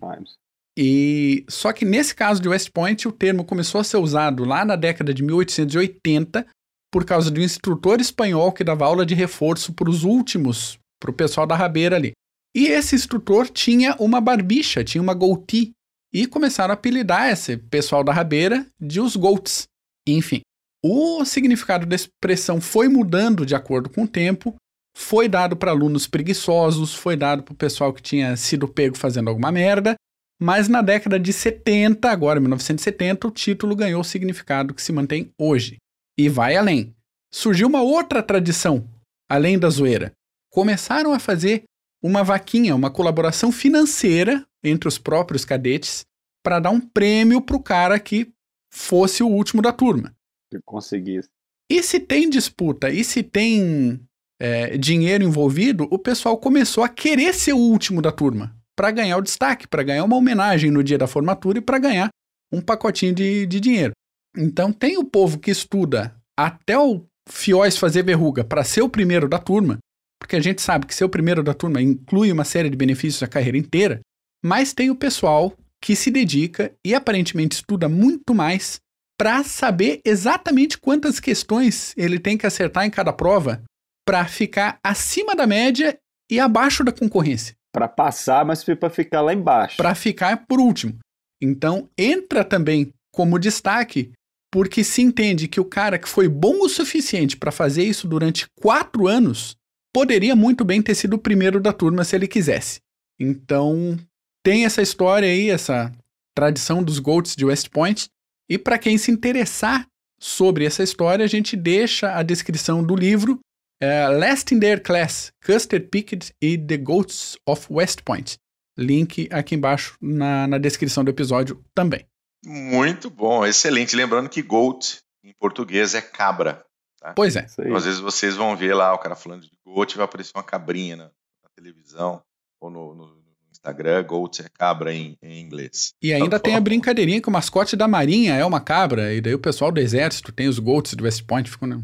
E 0.79 1.45
só 1.49 1.73
que 1.73 1.85
nesse 1.85 2.15
caso 2.15 2.41
de 2.41 2.49
West 2.49 2.71
Point, 2.71 3.09
o 3.09 3.13
termo 3.13 3.45
começou 3.45 3.81
a 3.81 3.85
ser 3.85 3.97
usado 3.97 4.45
lá 4.45 4.65
na 4.65 4.77
década 4.77 5.13
de 5.13 5.23
1880 5.23 6.47
por 6.93 7.05
causa 7.05 7.31
de 7.31 7.41
um 7.41 7.45
instrutor 7.45 8.01
espanhol 8.01 8.53
que 8.53 8.65
dava 8.65 8.85
aula 8.85 9.05
de 9.05 9.15
reforço 9.15 9.73
para 9.73 9.91
os 9.91 10.05
últimos, 10.05 10.79
para 11.01 11.11
o 11.11 11.15
pessoal 11.15 11.47
da 11.47 11.57
rabeira 11.57 11.97
ali. 11.97 12.13
E 12.55 12.67
esse 12.67 12.95
instrutor 12.95 13.49
tinha 13.49 13.95
uma 14.01 14.21
barbicha, 14.21 14.83
tinha 14.83 15.01
uma 15.01 15.15
goatee, 15.15 15.73
e 16.13 16.27
começaram 16.27 16.73
a 16.73 16.75
apelidar 16.75 17.31
esse 17.31 17.57
pessoal 17.57 18.03
da 18.03 18.13
rabeira 18.13 18.67
de 18.81 19.01
os 19.01 19.15
goats. 19.15 19.69
Enfim, 20.07 20.41
o 20.85 21.25
significado 21.25 21.87
da 21.87 21.95
expressão 21.95 22.61
foi 22.61 22.89
mudando 22.89 23.47
de 23.47 23.55
acordo 23.55 23.89
com 23.89 24.05
o 24.05 24.09
tempo, 24.09 24.57
foi 24.97 25.29
dado 25.29 25.57
para 25.57 25.71
alunos 25.71 26.07
preguiçosos, 26.07 26.95
foi 26.95 27.17
dado 27.17 27.43
para 27.43 27.53
o 27.53 27.57
pessoal 27.57 27.93
que 27.93 28.03
tinha 28.03 28.37
sido 28.37 28.67
pego 28.67 28.97
fazendo 28.97 29.29
alguma 29.29 29.53
merda, 29.53 29.95
mas 30.41 30.69
na 30.69 30.81
década 30.81 31.21
de 31.21 31.33
70, 31.33 32.11
agora 32.11 32.41
1970, 32.41 33.29
o 33.29 33.31
título 33.31 33.77
ganhou 33.77 34.01
o 34.01 34.05
significado 34.05 34.75
que 34.75 34.83
se 34.83 34.91
mantém 34.91 35.31
hoje. 35.39 35.77
E 36.19 36.29
vai 36.29 36.57
além. 36.57 36.95
Surgiu 37.31 37.69
uma 37.69 37.83
outra 37.83 38.23
tradição, 38.23 38.89
além 39.29 39.59
da 39.59 39.69
zoeira. 39.69 40.13
Começaram 40.51 41.13
a 41.13 41.19
fazer 41.19 41.65
uma 42.03 42.23
vaquinha, 42.23 42.75
uma 42.75 42.91
colaboração 42.91 43.53
financeira 43.53 44.47
entre 44.63 44.89
os 44.89 44.99
próprios 44.99 45.45
cadetes 45.45 46.05
para 46.43 46.59
dar 46.59 46.71
um 46.71 46.81
prêmio 46.81 47.41
para 47.41 47.57
o 47.57 47.63
cara 47.63 47.99
que 47.99 48.33
fosse 48.73 49.23
o 49.23 49.29
último 49.29 49.61
da 49.61 49.73
turma. 49.73 50.15
Que 50.51 50.61
conseguisse. 50.65 51.29
E 51.71 51.83
se 51.83 52.01
tem 52.01 52.29
disputa, 52.29 52.91
e 52.91 53.05
se 53.05 53.23
tem 53.23 54.01
é, 54.41 54.77
dinheiro 54.77 55.23
envolvido, 55.23 55.87
o 55.91 55.99
pessoal 55.99 56.37
começou 56.39 56.83
a 56.83 56.89
querer 56.89 57.35
ser 57.35 57.53
o 57.53 57.59
último 57.59 58.01
da 58.01 58.11
turma 58.11 58.57
para 58.75 58.91
ganhar 58.91 59.19
o 59.19 59.23
destaque, 59.23 59.69
para 59.69 59.83
ganhar 59.83 60.05
uma 60.05 60.17
homenagem 60.17 60.71
no 60.71 60.83
dia 60.83 60.97
da 60.97 61.07
formatura 61.07 61.59
e 61.59 61.63
para 61.63 61.79
ganhar 61.79 62.09
um 62.51 62.61
pacotinho 62.61 63.15
de, 63.15 63.47
de 63.47 63.61
dinheiro. 63.61 63.93
Então 64.37 64.73
tem 64.73 64.97
o 64.97 65.05
povo 65.05 65.39
que 65.39 65.51
estuda 65.51 66.17
até 66.39 66.79
o 66.79 67.05
fióis 67.29 67.77
fazer 67.77 68.03
verruga 68.03 68.43
para 68.43 68.65
ser 68.65 68.83
o 68.83 68.89
primeiro 68.89 69.29
da 69.29 69.39
turma, 69.39 69.79
porque 70.21 70.37
a 70.37 70.41
gente 70.41 70.61
sabe 70.61 70.87
que 70.87 70.95
ser 70.95 71.05
o 71.05 71.09
primeiro 71.09 71.43
da 71.43 71.55
turma 71.55 71.81
inclui 71.81 72.31
uma 72.31 72.45
série 72.45 72.71
de 72.71 72.77
benefícios 72.77 73.23
a 73.23 73.27
carreira 73.27 73.59
inteira, 73.59 74.01
mas 74.45 74.73
tem 74.73 74.91
o 74.91 74.95
pessoal 74.95 75.57
que 75.83 75.97
se 75.97 76.11
dedica 76.11 76.73
e 76.85 76.95
aparentemente 76.95 77.57
estuda 77.57 77.89
muito 77.89 78.35
mais 78.35 78.79
para 79.19 79.43
saber 79.43 80.01
exatamente 80.05 80.79
quantas 80.79 81.19
questões 81.19 81.95
ele 81.97 82.19
tem 82.19 82.37
que 82.39 82.47
acertar 82.47 82.85
em 82.85 82.91
cada 82.91 83.13
prova 83.13 83.63
para 84.07 84.27
ficar 84.27 84.79
acima 84.85 85.35
da 85.35 85.47
média 85.47 85.99
e 86.31 86.39
abaixo 86.39 86.85
da 86.85 86.93
concorrência. 86.93 87.55
Para 87.73 87.89
passar, 87.89 88.45
mas 88.45 88.65
para 88.65 88.91
ficar 88.91 89.21
lá 89.21 89.33
embaixo. 89.33 89.77
Para 89.77 89.95
ficar 89.95 90.45
por 90.47 90.61
último. 90.61 90.99
Então, 91.41 91.89
entra 91.97 92.45
também 92.45 92.93
como 93.13 93.39
destaque, 93.39 94.13
porque 94.51 94.83
se 94.83 95.03
entende 95.03 95.49
que 95.49 95.61
o 95.61 95.65
cara 95.65 95.99
que 95.99 96.09
foi 96.09 96.29
bom 96.29 96.61
o 96.61 96.69
suficiente 96.69 97.37
para 97.37 97.53
fazer 97.53 97.85
isso 97.85 98.09
durante 98.09 98.47
quatro 98.61 99.07
anos 99.07 99.57
poderia 99.93 100.37
muito 100.37 100.65
bem 100.65 100.81
ter 100.83 100.95
sido 100.95 101.15
o 101.15 101.19
primeiro 101.19 101.61
da 101.61 101.73
turma 101.73 102.05
se 102.05 102.17
ele 102.17 102.29
quisesse. 102.29 102.81
Então, 103.19 103.99
tem 104.43 104.65
essa 104.65 104.81
história 104.81 105.29
aí, 105.29 105.51
essa 105.51 105.93
tradição 106.35 106.83
dos 106.83 106.99
GOATs 106.99 107.37
de 107.37 107.45
West 107.45 107.69
Point, 107.69 108.09
e 108.49 108.59
para 108.59 108.79
quem 108.79 108.97
se 108.99 109.11
interessar 109.11 109.87
sobre 110.19 110.65
essa 110.65 110.83
história, 110.83 111.25
a 111.25 111.29
gente 111.29 111.57
deixa 111.57 112.15
a 112.15 112.23
descrição 112.23 112.83
do 112.83 112.95
livro 112.95 113.39
uh, 113.83 114.19
Last 114.19 114.55
in 114.55 114.61
Their 114.61 114.83
Class, 114.83 115.33
Custer 115.45 115.89
Pickett 115.89 116.33
e 116.41 116.59
The 116.59 116.77
Goats 116.77 117.37
of 117.47 117.67
West 117.71 118.03
Point. 118.03 118.37
Link 118.79 119.29
aqui 119.31 119.55
embaixo 119.55 119.97
na, 120.01 120.47
na 120.47 120.59
descrição 120.59 121.05
do 121.05 121.11
episódio 121.11 121.63
também. 121.75 122.07
Muito 122.45 123.11
bom, 123.11 123.45
excelente. 123.45 123.95
Lembrando 123.95 124.29
que 124.29 124.43
goat 124.43 125.01
em 125.23 125.33
português 125.39 125.95
é 125.95 126.01
cabra. 126.01 126.65
Tá? 127.01 127.15
Pois 127.15 127.35
é. 127.35 127.47
Então, 127.59 127.77
às 127.77 127.85
vezes 127.85 127.99
vocês 127.99 128.37
vão 128.37 128.55
ver 128.55 128.75
lá 128.75 128.93
o 128.93 128.99
cara 128.99 129.17
falando 129.17 129.43
de 129.43 129.51
goat 129.65 129.93
e 129.93 129.97
vai 129.97 130.05
aparecer 130.05 130.33
uma 130.35 130.45
cabrinha 130.45 130.97
na, 130.97 131.05
na 131.05 131.49
televisão 131.57 132.23
ou 132.61 132.71
no, 132.71 132.95
no, 132.95 133.21
Instagram, 133.51 134.03
Goat 134.05 134.41
é 134.41 134.49
cabra 134.49 134.93
em, 134.93 135.19
em 135.23 135.41
inglês. 135.41 135.93
E 136.03 136.13
ainda 136.13 136.27
então, 136.27 136.41
tem 136.41 136.57
a 136.57 136.61
brincadeirinha 136.61 137.21
que 137.21 137.29
o 137.29 137.33
mascote 137.33 137.77
da 137.77 137.87
Marinha 137.87 138.35
é 138.35 138.45
uma 138.45 138.61
cabra, 138.61 139.13
e 139.13 139.21
daí 139.21 139.35
o 139.35 139.39
pessoal 139.39 139.71
do 139.71 139.81
exército 139.81 140.33
tem 140.33 140.49
os 140.49 140.59
Goats 140.59 140.95
do 140.95 141.05
West 141.05 141.25
Point, 141.25 141.51
ficam... 141.51 141.69
Né? 141.69 141.83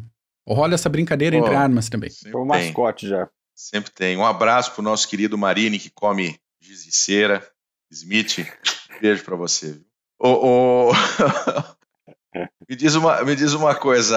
Rola 0.49 0.75
essa 0.75 0.89
brincadeira 0.89 1.37
Pô, 1.37 1.45
entre 1.45 1.57
armas 1.57 1.89
também. 1.89 2.09
Foi 2.31 2.41
um 2.41 2.47
mascote 2.47 3.09
já. 3.09 3.29
Sempre 3.55 3.91
tem. 3.91 4.17
Um 4.17 4.25
abraço 4.25 4.73
pro 4.73 4.83
nosso 4.83 5.09
querido 5.09 5.37
Marine, 5.37 5.79
que 5.79 5.91
come 5.91 6.39
giz 6.61 6.87
cera. 6.93 7.47
Smith, 7.91 8.47
beijo 9.01 9.25
para 9.25 9.37
você. 9.37 9.81
Ô, 10.19 10.91
ô... 10.91 10.93
me, 12.69 12.77
diz 12.77 12.95
uma, 12.95 13.23
me 13.25 13.37
diz 13.37 13.53
uma 13.53 13.75
coisa, 13.75 14.17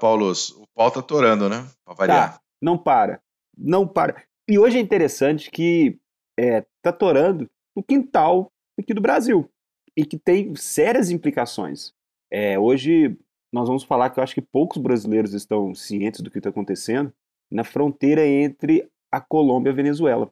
Paulo. 0.00 0.32
O 0.32 0.66
pau 0.74 0.90
tá 0.90 1.02
torando, 1.02 1.48
né? 1.48 1.66
Pra 1.84 1.94
variar. 1.94 2.32
Tá, 2.34 2.40
não 2.60 2.78
para. 2.78 3.20
Não 3.56 3.86
para. 3.86 4.22
E 4.48 4.58
hoje 4.58 4.78
é 4.78 4.80
interessante 4.80 5.50
que 5.50 5.98
é, 6.38 6.64
tá 6.82 6.92
torando 6.92 7.48
no 7.76 7.82
quintal 7.82 8.50
aqui 8.78 8.94
do 8.94 9.00
Brasil 9.00 9.48
e 9.96 10.04
que 10.04 10.18
tem 10.18 10.54
sérias 10.56 11.10
implicações. 11.10 11.92
É, 12.30 12.58
hoje 12.58 13.16
nós 13.52 13.66
vamos 13.66 13.84
falar 13.84 14.10
que 14.10 14.18
eu 14.18 14.24
acho 14.24 14.34
que 14.34 14.40
poucos 14.40 14.78
brasileiros 14.80 15.34
estão 15.34 15.74
cientes 15.74 16.20
do 16.20 16.30
que 16.30 16.38
está 16.38 16.50
acontecendo 16.50 17.12
na 17.50 17.64
fronteira 17.64 18.26
entre 18.26 18.88
a 19.10 19.20
Colômbia 19.20 19.70
e 19.70 19.72
a 19.72 19.76
Venezuela. 19.76 20.30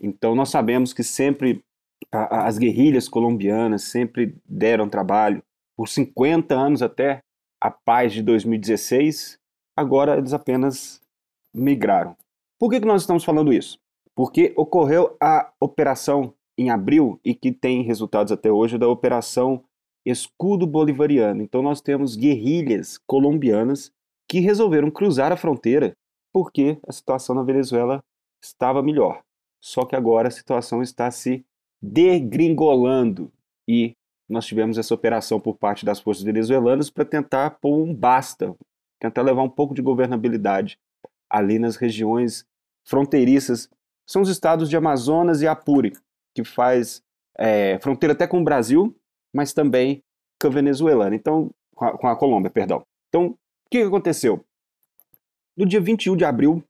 Então 0.00 0.34
nós 0.34 0.50
sabemos 0.50 0.92
que 0.92 1.02
sempre 1.02 1.64
a, 2.12 2.46
as 2.46 2.58
guerrilhas 2.58 3.08
colombianas 3.08 3.84
sempre 3.84 4.36
deram 4.44 4.88
trabalho 4.88 5.42
por 5.76 5.88
50 5.88 6.54
anos 6.54 6.82
até 6.82 7.20
a 7.60 7.70
paz 7.70 8.12
de 8.12 8.22
2016. 8.22 9.38
Agora 9.76 10.16
eles 10.16 10.32
apenas 10.32 11.00
migraram. 11.52 12.16
Por 12.58 12.70
que, 12.70 12.80
que 12.80 12.86
nós 12.86 13.02
estamos 13.02 13.24
falando 13.24 13.52
isso? 13.52 13.78
porque 14.16 14.54
ocorreu 14.56 15.14
a 15.20 15.52
operação 15.60 16.32
em 16.56 16.70
abril 16.70 17.20
e 17.22 17.34
que 17.34 17.52
tem 17.52 17.82
resultados 17.82 18.32
até 18.32 18.50
hoje 18.50 18.78
da 18.78 18.88
operação 18.88 19.62
Escudo 20.06 20.66
Bolivariano. 20.66 21.42
Então 21.42 21.60
nós 21.60 21.82
temos 21.82 22.16
guerrilhas 22.16 22.96
colombianas 23.06 23.92
que 24.26 24.40
resolveram 24.40 24.90
cruzar 24.90 25.30
a 25.32 25.36
fronteira 25.36 25.94
porque 26.32 26.78
a 26.88 26.92
situação 26.92 27.34
na 27.34 27.42
Venezuela 27.42 28.02
estava 28.42 28.82
melhor. 28.82 29.22
Só 29.60 29.84
que 29.84 29.94
agora 29.94 30.28
a 30.28 30.30
situação 30.30 30.80
está 30.80 31.10
se 31.10 31.44
degringolando 31.82 33.30
e 33.68 33.94
nós 34.28 34.46
tivemos 34.46 34.78
essa 34.78 34.94
operação 34.94 35.40
por 35.40 35.56
parte 35.56 35.84
das 35.84 36.00
forças 36.00 36.24
venezuelanas 36.24 36.90
para 36.90 37.04
tentar 37.04 37.50
pôr 37.60 37.76
um 37.76 37.94
basta, 37.94 38.54
tentar 38.98 39.22
levar 39.22 39.42
um 39.42 39.50
pouco 39.50 39.74
de 39.74 39.82
governabilidade 39.82 40.78
ali 41.30 41.58
nas 41.58 41.76
regiões 41.76 42.44
fronteiriças 42.84 43.68
são 44.06 44.22
os 44.22 44.28
estados 44.28 44.70
de 44.70 44.76
Amazonas 44.76 45.42
e 45.42 45.48
Apure, 45.48 45.92
que 46.34 46.44
faz 46.44 47.02
é, 47.36 47.78
fronteira 47.80 48.12
até 48.12 48.26
com 48.26 48.40
o 48.40 48.44
Brasil, 48.44 48.96
mas 49.34 49.52
também 49.52 50.02
com 50.40 50.46
a 50.46 50.50
Venezuela, 50.50 51.14
então, 51.14 51.50
com 51.74 51.84
a, 51.84 51.98
com 51.98 52.06
a 52.06 52.16
Colômbia, 52.16 52.50
perdão. 52.50 52.84
Então, 53.08 53.28
o 53.28 53.36
que 53.70 53.78
aconteceu? 53.78 54.44
No 55.56 55.66
dia 55.66 55.80
21 55.80 56.16
de 56.16 56.24
abril, 56.24 56.62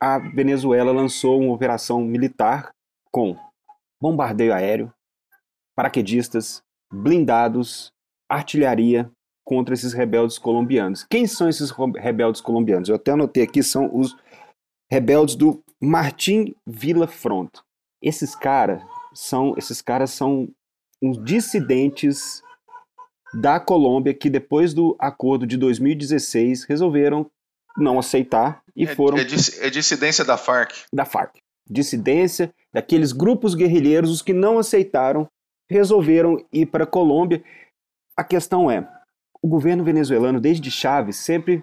a 0.00 0.18
Venezuela 0.18 0.92
lançou 0.92 1.40
uma 1.40 1.54
operação 1.54 2.02
militar 2.02 2.74
com 3.10 3.36
bombardeio 4.00 4.52
aéreo, 4.52 4.92
paraquedistas, 5.74 6.62
blindados, 6.94 7.92
artilharia 8.28 9.10
contra 9.44 9.74
esses 9.74 9.92
rebeldes 9.92 10.38
colombianos. 10.38 11.04
Quem 11.08 11.26
são 11.26 11.48
esses 11.48 11.70
rebeldes 11.96 12.40
colombianos? 12.40 12.88
Eu 12.88 12.96
até 12.96 13.12
anotei 13.12 13.42
aqui, 13.42 13.62
são 13.62 13.94
os 13.94 14.16
rebeldes 14.90 15.34
do 15.34 15.62
Martim 15.80 16.54
Front. 17.08 17.50
Esses 18.00 18.34
caras 18.34 18.82
são, 19.12 19.54
esses 19.56 19.82
caras 19.82 20.10
são 20.10 20.48
uns 21.02 21.22
dissidentes 21.22 22.42
da 23.34 23.58
Colômbia 23.58 24.14
que 24.14 24.30
depois 24.30 24.72
do 24.72 24.96
acordo 24.98 25.46
de 25.46 25.56
2016 25.56 26.64
resolveram 26.64 27.30
não 27.76 27.98
aceitar 27.98 28.62
e 28.76 28.84
é, 28.84 28.94
foram 28.94 29.18
é, 29.18 29.22
é 29.22 29.70
dissidência 29.70 30.24
da 30.24 30.36
FARC. 30.36 30.84
Da 30.92 31.04
FARC. 31.04 31.38
Dissidência 31.68 32.54
daqueles 32.72 33.12
grupos 33.12 33.54
guerrilheiros 33.54 34.10
os 34.10 34.22
que 34.22 34.32
não 34.32 34.58
aceitaram 34.58 35.28
resolveram 35.70 36.44
ir 36.52 36.66
para 36.66 36.84
a 36.84 36.86
Colômbia. 36.86 37.42
A 38.16 38.22
questão 38.24 38.70
é, 38.70 38.88
o 39.42 39.48
governo 39.48 39.84
venezuelano 39.84 40.40
desde 40.40 40.70
Chávez 40.70 41.16
sempre 41.16 41.62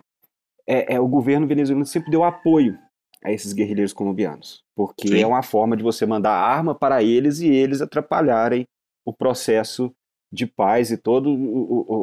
é, 0.68 0.96
é 0.96 1.00
o 1.00 1.08
governo 1.08 1.48
venezuelano 1.48 1.86
sempre 1.86 2.12
deu 2.12 2.24
apoio 2.24 2.78
a 3.24 3.32
esses 3.32 3.54
guerrilheiros 3.54 3.94
colombianos, 3.94 4.64
porque 4.76 5.08
Sim. 5.08 5.22
é 5.22 5.28
uma 5.28 5.44
forma 5.44 5.78
de 5.78 5.84
você 5.84 6.06
mandar 6.06 6.34
arma 6.34 6.74
para 6.74 7.04
eles 7.04 7.40
e 7.40 7.48
eles 7.48 7.82
atrapalharem 7.82 8.66
o 9.06 9.14
processo 9.14 9.92
de 10.32 10.48
paz 10.48 10.92
e 10.92 10.98
toda 10.98 11.30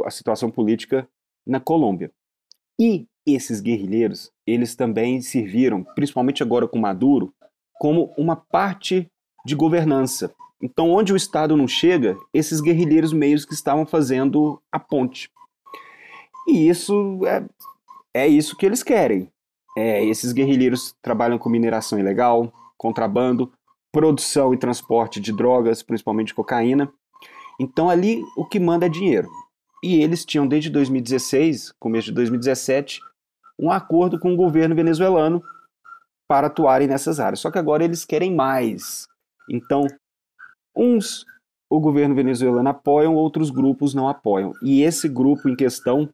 a 0.04 0.10
situação 0.10 0.50
política 0.50 1.08
na 1.46 1.58
Colômbia. 1.58 2.10
E 2.78 3.06
esses 3.26 3.60
guerrilheiros, 3.60 4.30
eles 4.46 4.76
também 4.76 5.20
serviram, 5.20 5.82
principalmente 5.82 6.42
agora 6.42 6.68
com 6.68 6.78
Maduro, 6.78 7.32
como 7.74 8.12
uma 8.16 8.36
parte 8.36 9.06
de 9.44 9.54
governança. 9.54 10.34
Então, 10.60 10.90
onde 10.90 11.12
o 11.12 11.16
Estado 11.16 11.56
não 11.56 11.68
chega, 11.68 12.16
esses 12.34 12.60
guerrilheiros 12.60 13.12
meios 13.12 13.44
que 13.44 13.54
estavam 13.54 13.86
fazendo 13.86 14.60
a 14.72 14.78
ponte. 14.78 15.30
E 16.48 16.68
isso 16.68 17.20
é, 17.26 17.44
é 18.12 18.26
isso 18.26 18.56
que 18.56 18.66
eles 18.66 18.82
querem. 18.82 19.30
É, 19.76 20.04
esses 20.04 20.32
guerrilheiros 20.32 20.94
trabalham 21.00 21.38
com 21.38 21.48
mineração 21.48 21.98
ilegal, 21.98 22.52
contrabando, 22.76 23.52
produção 23.92 24.52
e 24.52 24.58
transporte 24.58 25.20
de 25.20 25.32
drogas, 25.32 25.82
principalmente 25.82 26.34
cocaína. 26.34 26.92
Então 27.60 27.88
ali 27.88 28.24
o 28.36 28.44
que 28.44 28.58
manda 28.58 28.86
é 28.86 28.88
dinheiro. 28.88 29.28
E 29.82 30.02
eles 30.02 30.24
tinham 30.24 30.46
desde 30.46 30.70
2016, 30.70 31.72
começo 31.78 32.06
de 32.06 32.12
2017, 32.12 33.00
um 33.58 33.70
acordo 33.70 34.18
com 34.18 34.32
o 34.32 34.36
governo 34.36 34.74
venezuelano 34.74 35.42
para 36.26 36.48
atuarem 36.48 36.88
nessas 36.88 37.20
áreas. 37.20 37.40
Só 37.40 37.50
que 37.50 37.58
agora 37.58 37.84
eles 37.84 38.04
querem 38.04 38.34
mais. 38.34 39.06
Então, 39.48 39.86
uns 40.78 41.26
o 41.70 41.80
governo 41.80 42.14
venezuelano 42.14 42.68
apoiam, 42.68 43.14
outros 43.14 43.50
grupos 43.50 43.92
não 43.92 44.08
apoiam. 44.08 44.52
E 44.62 44.82
esse 44.82 45.08
grupo 45.08 45.48
em 45.48 45.56
questão 45.56 46.08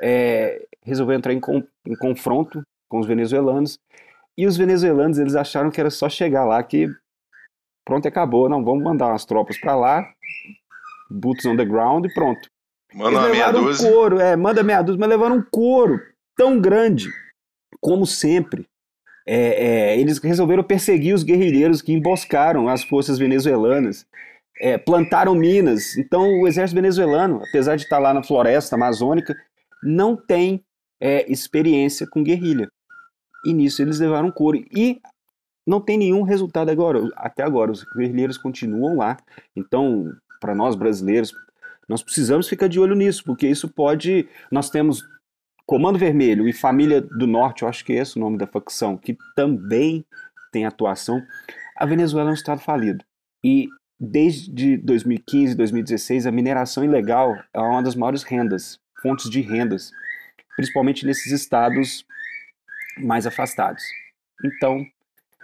é, 0.00 0.66
resolveu 0.82 1.16
entrar 1.16 1.32
em, 1.32 1.40
com, 1.40 1.64
em 1.86 1.96
confronto 1.96 2.62
com 2.88 2.98
os 2.98 3.06
venezuelanos. 3.06 3.78
E 4.36 4.46
os 4.46 4.56
venezuelanos 4.56 5.18
eles 5.18 5.34
acharam 5.34 5.70
que 5.70 5.80
era 5.80 5.90
só 5.90 6.08
chegar 6.08 6.44
lá 6.44 6.62
que 6.62 6.86
pronto, 7.84 8.06
acabou. 8.06 8.48
Não, 8.48 8.62
vamos 8.62 8.84
mandar 8.84 9.08
umas 9.08 9.24
tropas 9.24 9.58
para 9.58 9.74
lá, 9.74 10.06
boots 11.10 11.46
on 11.46 11.56
the 11.56 11.64
ground 11.64 12.04
e 12.04 12.12
pronto. 12.12 12.48
Manda 12.94 13.28
meia 13.28 13.50
dúzia. 13.50 13.88
Um 13.88 13.92
couro, 13.92 14.20
é, 14.20 14.36
manda 14.36 14.62
meia 14.62 14.82
dúzia, 14.82 15.00
mas 15.00 15.08
levaram 15.08 15.36
um 15.36 15.44
couro 15.50 16.00
tão 16.36 16.60
grande, 16.60 17.08
como 17.80 18.06
sempre. 18.06 18.66
É, 19.30 19.92
é, 19.92 20.00
eles 20.00 20.18
resolveram 20.20 20.62
perseguir 20.62 21.14
os 21.14 21.22
guerrilheiros 21.22 21.82
que 21.82 21.92
emboscaram 21.92 22.66
as 22.66 22.82
forças 22.82 23.18
venezuelanas, 23.18 24.06
é, 24.58 24.78
plantaram 24.78 25.34
minas. 25.34 25.98
Então, 25.98 26.40
o 26.40 26.48
exército 26.48 26.76
venezuelano, 26.76 27.42
apesar 27.46 27.76
de 27.76 27.82
estar 27.82 27.98
lá 27.98 28.14
na 28.14 28.22
floresta 28.22 28.74
amazônica, 28.74 29.36
não 29.82 30.16
tem 30.16 30.64
é, 30.98 31.30
experiência 31.30 32.06
com 32.06 32.24
guerrilha. 32.24 32.70
E 33.44 33.52
nisso 33.52 33.82
eles 33.82 34.00
levaram 34.00 34.30
couro. 34.30 34.64
E 34.74 34.98
não 35.66 35.78
tem 35.78 35.98
nenhum 35.98 36.22
resultado 36.22 36.70
agora. 36.70 37.06
Até 37.14 37.42
agora, 37.42 37.70
os 37.70 37.84
guerrilheiros 37.84 38.38
continuam 38.38 38.96
lá. 38.96 39.18
Então, 39.54 40.10
para 40.40 40.54
nós 40.54 40.74
brasileiros, 40.74 41.34
nós 41.86 42.02
precisamos 42.02 42.48
ficar 42.48 42.66
de 42.66 42.80
olho 42.80 42.94
nisso, 42.94 43.22
porque 43.24 43.46
isso 43.46 43.68
pode. 43.68 44.26
Nós 44.50 44.70
temos 44.70 45.04
Comando 45.68 45.98
Vermelho 45.98 46.48
e 46.48 46.52
Família 46.54 46.98
do 46.98 47.26
Norte, 47.26 47.62
eu 47.62 47.68
acho 47.68 47.84
que 47.84 47.92
é 47.92 47.96
esse 47.96 48.16
o 48.16 48.20
nome 48.20 48.38
da 48.38 48.46
facção, 48.46 48.96
que 48.96 49.18
também 49.36 50.02
tem 50.50 50.64
atuação. 50.64 51.22
A 51.76 51.84
Venezuela 51.84 52.30
é 52.30 52.32
um 52.32 52.34
estado 52.34 52.62
falido. 52.62 53.04
E 53.44 53.68
desde 54.00 54.78
2015, 54.78 55.54
2016, 55.54 56.26
a 56.26 56.32
mineração 56.32 56.82
ilegal 56.82 57.36
é 57.52 57.60
uma 57.60 57.82
das 57.82 57.94
maiores 57.94 58.22
rendas, 58.22 58.80
fontes 59.02 59.28
de 59.28 59.42
rendas, 59.42 59.90
principalmente 60.56 61.04
nesses 61.04 61.32
estados 61.32 62.02
mais 62.96 63.26
afastados. 63.26 63.82
Então, 64.42 64.82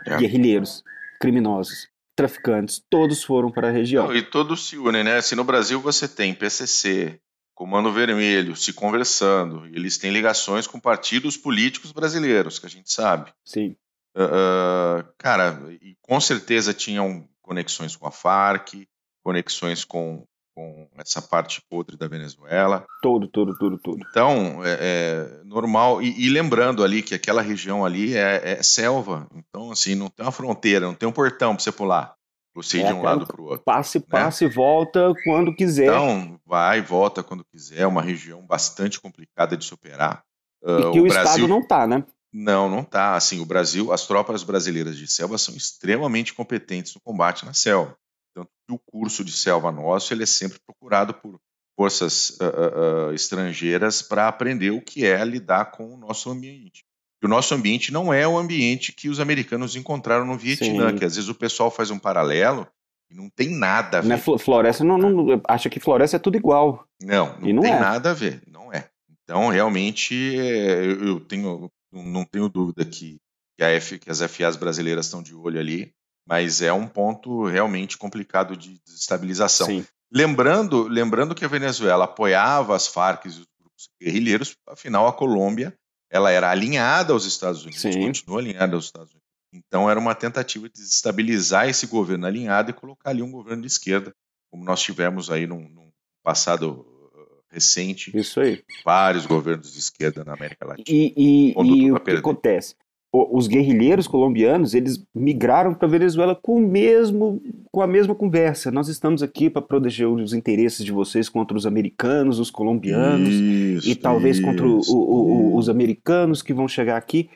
é. 0.07 0.17
guerrilheiros, 0.17 0.83
criminosos, 1.21 1.91
traficantes, 2.17 2.83
todos 2.89 3.23
foram 3.23 3.51
para 3.51 3.69
a 3.69 3.71
região. 3.71 4.07
Não, 4.07 4.17
e 4.17 4.23
todos 4.23 4.69
se 4.69 4.79
unem, 4.79 5.05
né? 5.05 5.21
Se 5.21 5.37
no 5.37 5.45
Brasil 5.45 5.79
você 5.83 6.09
tem 6.09 6.33
PCC, 6.33 7.21
Comando 7.55 7.93
Vermelho 7.93 8.57
se 8.57 8.73
conversando. 8.73 9.67
Eles 9.67 9.97
têm 9.97 10.11
ligações 10.11 10.67
com 10.67 10.81
partidos 10.81 11.37
políticos 11.37 11.93
brasileiros, 11.93 12.59
que 12.59 12.67
a 12.67 12.71
gente 12.71 12.93
sabe. 12.93 13.33
Sim. 13.45 13.77
Uh, 14.17 15.05
cara, 15.19 15.61
e 15.81 15.97
com 16.01 16.21
certeza 16.21 16.73
tinham 16.73 17.29
conexões 17.43 17.97
com 17.97 18.07
a 18.07 18.11
Farc, 18.11 18.87
conexões 19.23 19.85
com, 19.85 20.25
com 20.55 20.89
essa 20.99 21.21
parte 21.21 21.61
podre 21.69 21.97
da 21.97 22.07
Venezuela. 22.07 22.87
Tudo, 23.03 23.29
tudo, 23.29 23.57
tudo, 23.59 23.79
tudo. 23.79 24.05
Então, 24.09 24.65
é, 24.65 24.79
é 24.81 25.45
normal. 25.45 26.03
E, 26.03 26.27
e, 26.27 26.29
lembrando 26.29 26.85
ali 26.85 27.03
que 27.03 27.15
aquela 27.15 27.43
região 27.43 27.85
ali 27.85 28.17
é, 28.17 28.53
é, 28.53 28.63
selva. 28.63 29.29
Então, 29.35 29.71
assim, 29.71 29.95
não 29.95 30.09
tem 30.09 30.25
uma 30.25 30.33
fronteira, 30.33 30.87
não 30.87 30.95
tem 30.95 31.09
um 31.09 31.13
portão 31.13 31.55
para 31.55 31.63
você 31.63 31.73
pular. 31.73 32.15
Você 32.55 32.79
ir 32.79 32.83
é 32.83 32.87
de 32.87 32.93
um 32.93 33.03
lado 33.03 33.27
para 33.27 33.41
o 33.41 33.45
outro. 33.45 33.65
Passe, 33.65 33.99
né? 33.99 34.05
passe 34.09 34.45
e 34.45 34.49
volta 34.49 35.13
quando 35.25 35.55
quiser. 35.55 35.87
Então, 35.87 36.41
vai, 36.47 36.81
volta 36.81 37.23
quando 37.23 37.45
quiser. 37.45 37.81
É 37.81 37.87
uma 37.87 38.01
região 38.01 38.47
bastante 38.47 39.01
complicada 39.01 39.57
de 39.57 39.65
superar. 39.65 40.23
Uh, 40.63 40.89
e 40.89 40.93
que 40.93 41.01
o, 41.01 41.05
o 41.05 41.09
Brasil... 41.09 41.23
Estado 41.25 41.49
não 41.49 41.61
está, 41.61 41.87
né? 41.87 42.05
Não, 42.33 42.69
não 42.69 42.81
está. 42.81 43.17
Assim, 43.17 43.41
o 43.41 43.47
Brasil, 43.47 43.93
as 43.93 44.07
tropas 44.07 44.45
brasileiras 44.45 44.97
de 44.97 45.07
selva 45.09 45.37
são 45.37 45.55
extremamente 45.57 46.33
competentes 46.33 46.95
no 46.95 47.01
combate 47.01 47.45
na 47.45 47.53
selva. 47.53 47.97
Tanto 48.35 48.51
que 48.67 48.75
o 48.75 48.79
curso 48.79 49.25
de 49.25 49.33
selva 49.33 49.71
nosso 49.73 50.13
ele 50.13 50.23
é 50.23 50.27
sempre 50.27 50.59
procurado 50.65 51.15
por 51.15 51.41
forças 51.77 52.31
uh, 52.41 53.09
uh, 53.09 53.13
estrangeiras 53.13 54.01
para 54.01 54.29
aprender 54.29 54.71
o 54.71 54.81
que 54.81 55.05
é 55.05 55.25
lidar 55.25 55.73
com 55.73 55.93
o 55.93 55.97
nosso 55.97 56.31
ambiente 56.31 56.85
o 57.27 57.31
nosso 57.31 57.55
ambiente 57.55 57.93
não 57.93 58.13
é 58.13 58.27
o 58.27 58.37
ambiente 58.37 58.93
que 58.93 59.09
os 59.09 59.21
americanos 59.21 59.77
encontraram 59.77 60.27
no 60.27 60.37
Vietnã, 60.37 60.91
Sim. 60.91 60.97
que 60.97 61.05
às 61.05 61.15
vezes 61.17 61.31
o 61.31 61.35
pessoal 61.35 61.71
faz 61.71 61.91
um 61.91 61.99
paralelo 61.99 62.67
e 63.11 63.15
não 63.15 63.29
tem 63.29 63.49
nada 63.49 63.99
a 63.99 64.01
ver. 64.01 64.09
Não 64.09 64.17
é 64.17 64.39
floresta 64.39 64.85
não, 64.85 64.99
não, 64.99 65.43
acha 65.47 65.71
que 65.71 65.81
floresta 65.81 66.17
é 66.17 66.21
tudo 66.21 66.37
igual. 66.37 66.87
Não, 67.01 67.39
não, 67.39 67.53
não 67.55 67.63
tem 67.63 67.73
é. 67.73 67.79
nada 67.79 68.11
a 68.11 68.15
ver, 68.15 68.43
não 68.47 68.73
é. 68.73 68.89
Então, 69.23 69.49
realmente, 69.49 70.15
eu 70.15 71.21
tenho, 71.21 71.71
não 71.93 72.25
tenho 72.25 72.49
dúvida 72.49 72.85
que, 72.85 73.19
que, 73.57 73.65
F, 73.65 73.99
que 73.99 74.11
as 74.11 74.21
FAs 74.21 74.57
brasileiras 74.57 75.07
estão 75.07 75.23
de 75.23 75.35
olho 75.35 75.59
ali, 75.59 75.93
mas 76.29 76.61
é 76.61 76.73
um 76.73 76.87
ponto 76.87 77.47
realmente 77.47 77.97
complicado 77.97 78.57
de 78.57 78.79
desestabilização. 78.85 79.67
Sim. 79.67 79.87
Lembrando, 80.13 80.87
lembrando 80.89 81.35
que 81.35 81.45
a 81.45 81.49
Venezuela 81.49 82.05
apoiava 82.05 82.77
as 82.77 82.87
Farc 82.87 83.25
e 83.25 83.29
os 83.29 83.37
grupos 83.59 83.89
guerrilheiros, 84.01 84.55
afinal 84.69 85.07
a 85.07 85.13
Colômbia 85.13 85.75
ela 86.11 86.31
era 86.31 86.51
alinhada 86.51 87.13
aos 87.13 87.25
Estados 87.25 87.63
Unidos, 87.63 87.81
Sim. 87.81 88.07
continua 88.07 88.39
alinhada 88.41 88.75
aos 88.75 88.87
Estados 88.87 89.11
Unidos. 89.11 89.25
Então 89.53 89.89
era 89.89 90.01
uma 90.01 90.15
tentativa 90.15 90.69
de 90.69 90.75
desestabilizar 90.75 91.69
esse 91.69 91.87
governo 91.87 92.27
alinhado 92.27 92.71
e 92.71 92.75
colocar 92.75 93.11
ali 93.11 93.23
um 93.23 93.31
governo 93.31 93.63
de 93.63 93.69
esquerda, 93.69 94.13
como 94.51 94.65
nós 94.65 94.83
tivemos 94.83 95.31
aí 95.31 95.47
num, 95.47 95.69
num 95.69 95.91
passado 96.23 96.81
uh, 96.81 97.45
recente. 97.51 98.17
Isso 98.17 98.41
aí. 98.41 98.65
Vários 98.85 99.27
governos 99.27 99.73
de 99.73 99.79
esquerda 99.79 100.25
na 100.25 100.35
América 100.35 100.67
Latina. 100.67 100.85
E, 100.89 101.15
e, 101.17 101.55
e 101.57 101.93
o 101.93 102.01
que 102.01 102.11
acontece? 102.11 102.75
Os 103.17 103.47
guerrilheiros 103.47 104.09
colombianos 104.09 104.75
eles 104.75 105.05
migraram 105.15 105.73
para 105.73 105.87
a 105.87 105.91
Venezuela 105.91 106.35
com 106.35 106.57
o 106.57 106.61
mesmo 106.61 107.41
com 107.71 107.81
a 107.81 107.87
mesma 107.87 108.13
conversa. 108.13 108.73
Nós 108.73 108.89
estamos 108.89 109.23
aqui 109.23 109.49
para 109.49 109.63
proteger 109.63 110.09
os 110.09 110.33
interesses 110.33 110.85
de 110.85 110.91
vocês 110.91 111.29
contra 111.29 111.57
os 111.57 111.65
americanos, 111.65 112.41
os 112.41 112.51
colombianos 112.51 113.29
isso, 113.29 113.89
e 113.89 113.95
talvez 113.95 114.39
isso, 114.39 114.47
contra 114.47 114.67
o, 114.67 114.81
o, 114.89 115.57
os 115.57 115.69
americanos 115.69 116.43
que 116.43 116.53
vão 116.53 116.67
chegar 116.67 116.97
aqui. 116.97 117.31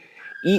E 0.44 0.58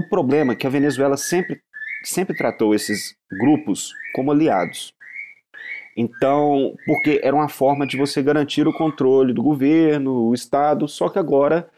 o 0.00 0.08
problema 0.08 0.54
é 0.54 0.56
que 0.56 0.66
a 0.66 0.70
Venezuela 0.70 1.18
sempre 1.18 1.60
sempre 2.02 2.34
tratou 2.34 2.74
esses 2.74 3.14
grupos 3.30 3.92
como 4.14 4.32
aliados. 4.32 4.94
Então, 5.94 6.74
porque 6.86 7.20
era 7.22 7.34
uma 7.34 7.48
forma 7.48 7.86
de 7.86 7.96
você 7.96 8.22
garantir 8.22 8.66
o 8.66 8.72
controle 8.72 9.34
do 9.34 9.42
governo, 9.42 10.28
o 10.28 10.34
Estado, 10.34 10.88
só 10.88 11.08
que 11.08 11.18
agora 11.18 11.68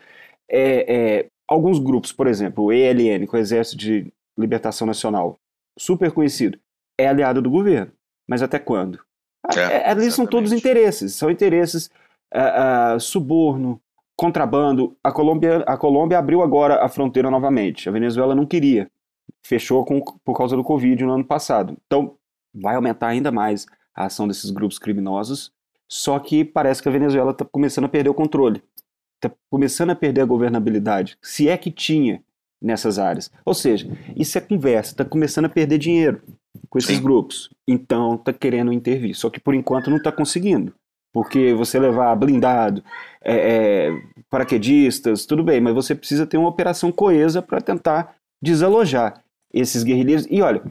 é, 0.48 0.94
é, 1.20 1.26
alguns 1.48 1.78
grupos, 1.78 2.12
por 2.12 2.26
exemplo, 2.26 2.64
o 2.64 2.72
ELN, 2.72 3.26
que 3.26 3.34
é 3.34 3.38
o 3.38 3.40
Exército 3.40 3.78
de 3.78 4.12
Libertação 4.36 4.86
Nacional, 4.86 5.40
super 5.78 6.12
conhecido, 6.12 6.58
é 6.98 7.08
aliado 7.08 7.40
do 7.40 7.50
governo. 7.50 7.90
Mas 8.28 8.42
até 8.42 8.58
quando? 8.58 9.00
É, 9.56 9.60
é, 9.60 9.90
ali 9.90 10.10
são 10.10 10.26
todos 10.26 10.52
interesses. 10.52 11.14
São 11.14 11.30
interesses 11.30 11.90
uh, 12.34 12.96
uh, 12.96 13.00
suborno, 13.00 13.80
contrabando. 14.14 14.94
A 15.02 15.10
Colômbia, 15.10 15.64
a 15.66 15.76
Colômbia 15.78 16.18
abriu 16.18 16.42
agora 16.42 16.84
a 16.84 16.88
fronteira 16.88 17.30
novamente. 17.30 17.88
A 17.88 17.92
Venezuela 17.92 18.34
não 18.34 18.44
queria. 18.44 18.90
Fechou 19.42 19.84
com, 19.84 20.00
por 20.00 20.36
causa 20.36 20.54
do 20.56 20.64
Covid 20.64 21.02
no 21.04 21.12
ano 21.12 21.24
passado. 21.24 21.76
Então, 21.86 22.16
vai 22.54 22.74
aumentar 22.74 23.08
ainda 23.08 23.32
mais 23.32 23.66
a 23.94 24.06
ação 24.06 24.28
desses 24.28 24.50
grupos 24.50 24.78
criminosos. 24.78 25.50
Só 25.88 26.18
que 26.18 26.44
parece 26.44 26.82
que 26.82 26.88
a 26.88 26.92
Venezuela 26.92 27.30
está 27.30 27.46
começando 27.46 27.86
a 27.86 27.88
perder 27.88 28.10
o 28.10 28.14
controle 28.14 28.62
está 29.18 29.34
começando 29.50 29.90
a 29.90 29.96
perder 29.96 30.22
a 30.22 30.26
governabilidade, 30.26 31.18
se 31.20 31.48
é 31.48 31.56
que 31.56 31.70
tinha 31.70 32.22
nessas 32.60 32.98
áreas. 32.98 33.30
Ou 33.44 33.54
seja, 33.54 33.88
isso 34.16 34.36
é 34.38 34.40
conversa, 34.40 34.92
está 34.92 35.04
começando 35.04 35.44
a 35.44 35.48
perder 35.48 35.78
dinheiro 35.78 36.22
com 36.68 36.78
esses 36.78 36.96
Sim. 36.96 37.02
grupos. 37.02 37.50
Então 37.66 38.14
está 38.14 38.32
querendo 38.32 38.72
intervir. 38.72 39.14
Só 39.14 39.30
que 39.30 39.40
por 39.40 39.54
enquanto 39.54 39.90
não 39.90 39.98
está 39.98 40.10
conseguindo. 40.10 40.74
Porque 41.12 41.54
você 41.54 41.78
levar 41.78 42.14
blindado, 42.16 42.82
é, 43.22 43.88
é, 43.88 44.02
paraquedistas, 44.28 45.24
tudo 45.24 45.42
bem, 45.42 45.60
mas 45.60 45.74
você 45.74 45.94
precisa 45.94 46.26
ter 46.26 46.36
uma 46.36 46.48
operação 46.48 46.92
coesa 46.92 47.40
para 47.40 47.60
tentar 47.60 48.14
desalojar 48.42 49.22
esses 49.52 49.82
guerrilheiros. 49.82 50.26
E 50.30 50.42
olha, 50.42 50.62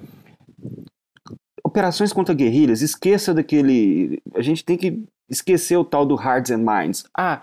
operações 1.64 2.14
contra 2.14 2.36
guerrilhas, 2.36 2.82
esqueça 2.82 3.34
daquele. 3.34 4.22
A 4.36 4.42
gente 4.42 4.64
tem 4.64 4.78
que 4.78 5.04
esquecer 5.30 5.76
o 5.76 5.84
tal 5.84 6.06
do 6.06 6.16
Hearts 6.16 6.52
and 6.52 6.60
Minds. 6.60 7.06
Ah, 7.18 7.42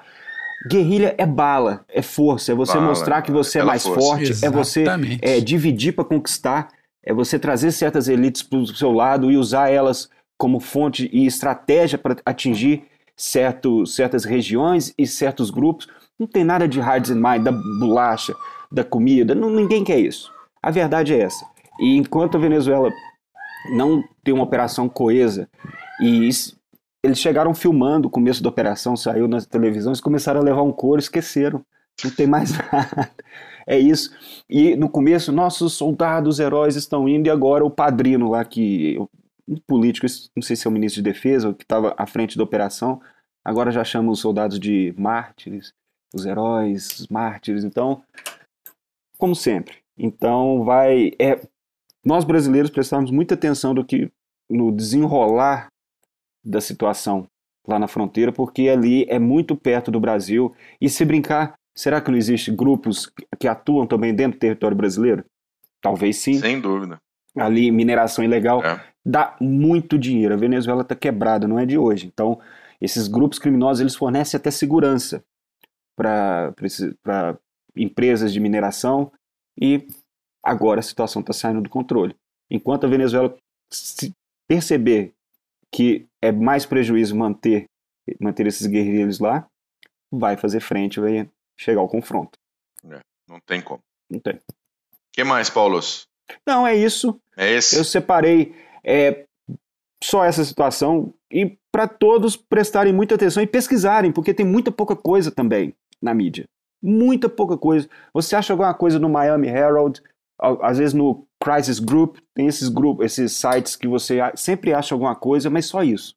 Guerrilha 0.67 1.15
é 1.19 1.27
bala, 1.27 1.85
é 1.89 2.01
força, 2.01 2.53
é 2.53 2.55
você 2.55 2.75
bala, 2.75 2.87
mostrar 2.87 3.23
que 3.23 3.31
você 3.31 3.59
é 3.59 3.65
mais 3.65 3.83
força. 3.83 4.01
forte, 4.01 4.31
Exatamente. 4.31 5.21
é 5.21 5.29
você 5.31 5.39
é, 5.39 5.41
dividir 5.41 5.93
para 5.93 6.05
conquistar, 6.05 6.69
é 7.03 7.13
você 7.13 7.39
trazer 7.39 7.71
certas 7.73 8.09
elites 8.09 8.43
para 8.43 8.59
o 8.59 8.67
seu 8.67 8.93
lado 8.93 9.31
e 9.31 9.37
usar 9.37 9.69
elas 9.69 10.09
como 10.39 10.59
fonte 10.59 11.09
e 11.13 11.27
estratégia 11.27 11.99
para 11.99 12.17
atingir 12.25 12.85
certo, 13.17 13.87
certas 13.87 14.25
regiões 14.25 14.93
e 14.99 15.07
certos 15.07 15.51
grupos. 15.51 15.87
Não 16.19 16.27
tem 16.27 16.45
nada 16.45 16.67
de 16.67 16.81
hearts 16.81 17.11
and 17.11 17.21
mind, 17.21 17.43
da 17.43 17.53
bolacha, 17.53 18.35
da 18.71 18.83
comida, 18.83 19.35
não, 19.35 19.51
ninguém 19.51 19.85
quer 19.85 19.99
isso. 19.99 20.33
A 20.63 20.71
verdade 20.71 21.15
é 21.15 21.21
essa. 21.21 21.47
E 21.79 21.97
enquanto 21.97 22.37
a 22.37 22.41
Venezuela 22.41 22.91
não 23.71 24.03
tem 24.23 24.33
uma 24.35 24.45
operação 24.45 24.89
coesa 24.89 25.49
e 26.01 26.29
eles 27.05 27.19
chegaram 27.19 27.55
filmando 27.55 28.09
o 28.09 28.11
começo 28.11 28.43
da 28.43 28.49
operação, 28.49 28.97
saiu 28.97 29.29
nas 29.29 29.47
televisões, 29.47 30.01
começaram 30.01 30.41
a 30.41 30.43
levar 30.43 30.63
um 30.63 30.73
couro, 30.73 30.99
esqueceram 30.99 31.65
Não 32.03 32.11
tem 32.11 32.27
mais 32.27 32.53
nada. 32.73 33.11
É 33.67 33.79
isso. 33.79 34.11
E 34.49 34.75
no 34.75 34.89
começo, 34.89 35.31
nossos 35.31 35.75
soldados 35.75 36.41
heróis 36.41 36.77
estão 36.77 37.07
indo, 37.07 37.27
e 37.27 37.31
agora 37.31 37.65
o 37.65 37.71
padrino 37.71 38.31
lá, 38.31 38.43
que 38.43 38.97
um 39.47 39.57
político, 39.67 40.07
não 40.35 40.43
sei 40.43 40.57
se 40.57 40.67
é 40.67 40.71
o 40.71 40.73
ministro 40.73 41.03
de 41.03 41.11
defesa, 41.13 41.53
que 41.53 41.63
estava 41.63 41.95
à 41.99 42.07
frente 42.07 42.39
da 42.39 42.45
operação, 42.45 43.01
agora 43.45 43.71
já 43.71 43.85
chama 43.85 44.11
os 44.11 44.21
soldados 44.21 44.59
de 44.59 44.95
mártires, 44.97 45.75
os 46.15 46.25
heróis, 46.25 47.01
os 47.01 47.09
mártires. 47.09 47.65
Então, 47.65 48.03
como 49.19 49.35
sempre. 49.35 49.77
Então, 49.99 50.65
vai. 50.65 51.13
É, 51.21 51.39
nós 52.03 52.25
brasileiros 52.25 52.71
prestamos 52.71 53.11
muita 53.11 53.35
atenção 53.35 53.75
do 53.75 53.85
que 53.85 54.11
no 54.49 54.73
desenrolar 54.73 55.69
da 56.45 56.61
situação 56.61 57.27
lá 57.67 57.79
na 57.79 57.89
fronteira, 57.89 58.31
porque 58.31 58.69
ali 58.69 59.05
é 59.09 59.19
muito 59.19 59.57
perto 59.57 59.91
do 59.91 59.99
Brasil. 59.99 60.55
E 60.81 60.89
se 60.89 61.05
brincar, 61.05 61.55
será 61.75 62.01
que 62.01 62.11
não 62.11 62.19
existe 62.19 62.51
grupos 62.51 63.11
que 63.39 63.49
atuam 63.49 63.87
também 63.87 64.15
dentro 64.15 64.39
do 64.39 64.41
território 64.41 64.77
brasileiro? 64.77 65.25
Talvez 65.81 66.19
sim. 66.19 66.35
Sem 66.35 66.61
dúvida. 66.61 67.01
Ali, 67.37 67.71
mineração 67.71 68.25
ilegal 68.25 68.65
é. 68.65 68.81
dá 69.05 69.37
muito 69.41 69.99
dinheiro. 69.99 70.35
A 70.35 70.37
Venezuela 70.37 70.83
está 70.83 70.95
quebrada, 70.95 71.49
não 71.49 71.59
é 71.59 71.67
de 71.67 71.77
hoje. 71.77 72.07
Então, 72.07 72.39
esses 72.81 73.09
grupos 73.09 73.39
criminosos 73.39 73.81
eles 73.81 73.97
fornecem 73.97 74.39
até 74.39 74.51
segurança 74.51 75.25
para 75.97 77.39
empresas 77.77 78.33
de 78.33 78.41
mineração 78.41 79.11
e 79.61 79.87
agora 80.43 80.81
a 80.81 80.83
situação 80.83 81.21
está 81.21 81.33
saindo 81.33 81.61
do 81.61 81.69
controle. 81.69 82.15
Enquanto 82.51 82.85
a 82.85 82.89
Venezuela 82.89 83.35
perceber 84.47 85.13
que 85.75 86.07
é 86.23 86.31
mais 86.31 86.65
prejuízo 86.65 87.17
manter, 87.17 87.65
manter 88.21 88.47
esses 88.47 88.65
guerrilheiros 88.65 89.19
lá, 89.19 89.45
vai 90.09 90.37
fazer 90.37 90.61
frente, 90.61 91.01
vai 91.01 91.29
chegar 91.59 91.81
ao 91.81 91.89
confronto. 91.89 92.39
É, 92.89 93.01
não 93.29 93.41
tem 93.45 93.61
como. 93.61 93.81
Não 94.09 94.21
tem. 94.21 94.35
O 94.35 94.41
que 95.13 95.25
mais, 95.25 95.51
Paulos? 95.51 96.07
Não, 96.47 96.65
é 96.65 96.77
isso. 96.77 97.21
É 97.37 97.51
esse? 97.51 97.77
Eu 97.77 97.83
separei 97.83 98.55
é, 98.85 99.25
só 100.01 100.25
essa 100.25 100.45
situação 100.45 101.13
e 101.29 101.59
para 101.73 101.89
todos 101.89 102.37
prestarem 102.37 102.93
muita 102.93 103.17
atenção 103.17 103.43
e 103.43 103.47
pesquisarem, 103.47 104.13
porque 104.13 104.33
tem 104.33 104.47
muita 104.47 104.71
pouca 104.71 104.95
coisa 104.95 105.33
também 105.33 105.75
na 106.01 106.15
mídia. 106.15 106.45
Muita 106.81 107.29
pouca 107.29 107.59
coisa. 107.59 107.89
Você 108.13 108.37
acha 108.37 108.53
alguma 108.53 108.75
coisa 108.75 109.01
no 109.01 109.09
Miami 109.09 109.49
Herald, 109.49 110.01
às 110.39 110.79
vezes 110.79 110.95
no 110.95 111.27
Crisis 111.45 111.79
Group, 111.79 112.17
tem 112.35 112.47
esses 112.47 112.71
grupos, 112.71 113.05
esses 113.05 113.33
sites 113.33 113.77
que 113.77 113.87
você 113.87 114.19
sempre 114.35 114.73
acha 114.73 114.95
alguma 114.95 115.15
coisa, 115.15 115.51
mas 115.51 115.67
só 115.67 115.83
isso. 115.83 116.17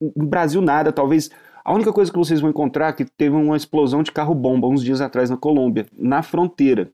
No 0.00 0.26
Brasil 0.26 0.60
nada, 0.60 0.92
talvez 0.92 1.30
a 1.64 1.72
única 1.72 1.92
coisa 1.92 2.10
que 2.10 2.18
vocês 2.18 2.40
vão 2.40 2.50
encontrar 2.50 2.88
é 2.88 2.92
que 2.92 3.04
teve 3.04 3.36
uma 3.36 3.56
explosão 3.56 4.02
de 4.02 4.10
carro-bomba 4.10 4.66
uns 4.66 4.82
dias 4.82 5.00
atrás 5.00 5.30
na 5.30 5.36
Colômbia, 5.36 5.86
na 5.96 6.20
fronteira. 6.20 6.90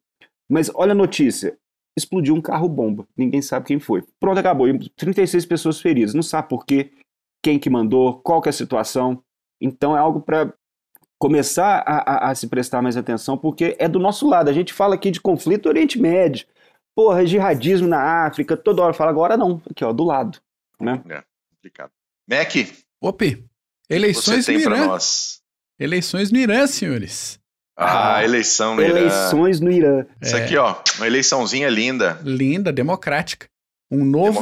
Mas 0.47 0.71
olha 0.75 0.92
a 0.92 0.94
notícia, 0.94 1.57
explodiu 1.97 2.35
um 2.35 2.42
carro-bomba, 2.42 3.07
ninguém 3.16 3.40
sabe 3.40 3.64
quem 3.64 3.79
foi. 3.79 4.05
Pronto, 4.21 4.38
acabou, 4.38 4.66
36 4.94 5.47
pessoas 5.47 5.81
feridas, 5.81 6.12
não 6.12 6.23
sabe 6.23 6.49
por 6.51 6.66
quê, 6.66 6.92
quem 7.42 7.59
que 7.59 7.71
mandou, 7.71 8.21
qual 8.21 8.42
que 8.42 8.49
é 8.49 8.51
a 8.51 8.53
situação. 8.53 9.23
Então 9.59 9.97
é 9.97 10.01
algo 10.01 10.21
para 10.21 10.53
começar 11.18 11.83
a, 11.87 12.27
a, 12.27 12.31
a, 12.31 12.35
se 12.35 12.47
prestar 12.49 12.83
mais 12.83 12.99
atenção, 12.99 13.38
porque 13.38 13.75
é 13.79 13.88
do 13.88 13.99
nosso 13.99 14.29
lado. 14.29 14.51
A 14.51 14.53
gente 14.53 14.75
fala 14.75 14.94
aqui 14.94 15.11
de 15.11 15.21
conflito 15.21 15.71
Oriente 15.71 15.99
Médio, 15.99 16.47
porra, 16.98 17.24
jihadismo 17.24 17.87
na 17.87 18.26
África, 18.26 18.56
toda 18.56 18.82
hora 18.82 18.92
fala, 18.92 19.12
agora 19.12 19.37
não, 19.37 19.62
aqui 19.70 19.84
ó, 19.84 19.92
do 19.92 20.02
lado. 20.02 20.40
Né? 20.80 21.00
É, 21.08 21.22
complicado. 21.48 21.92
Mac. 22.28 22.52
Ope, 23.00 23.44
eleições 23.88 24.48
no 24.48 24.54
Irã. 24.54 24.98
Eleições 25.78 26.32
no 26.32 26.38
Irã, 26.38 26.66
senhores. 26.66 27.38
Ah, 27.76 28.16
ah 28.16 28.24
eleição 28.24 28.74
no 28.74 28.82
Irã. 28.82 28.98
Eleições 28.98 29.61
no 29.61 29.70
Irã. 29.70 30.04
Isso 30.20 30.37
é. 30.37 30.42
aqui, 30.42 30.56
ó, 30.56 30.74
uma 30.96 31.06
eleiçãozinha 31.06 31.68
linda. 31.68 32.20
Linda, 32.24 32.72
democrática. 32.72 33.46
Um 33.88 34.04
novo 34.04 34.40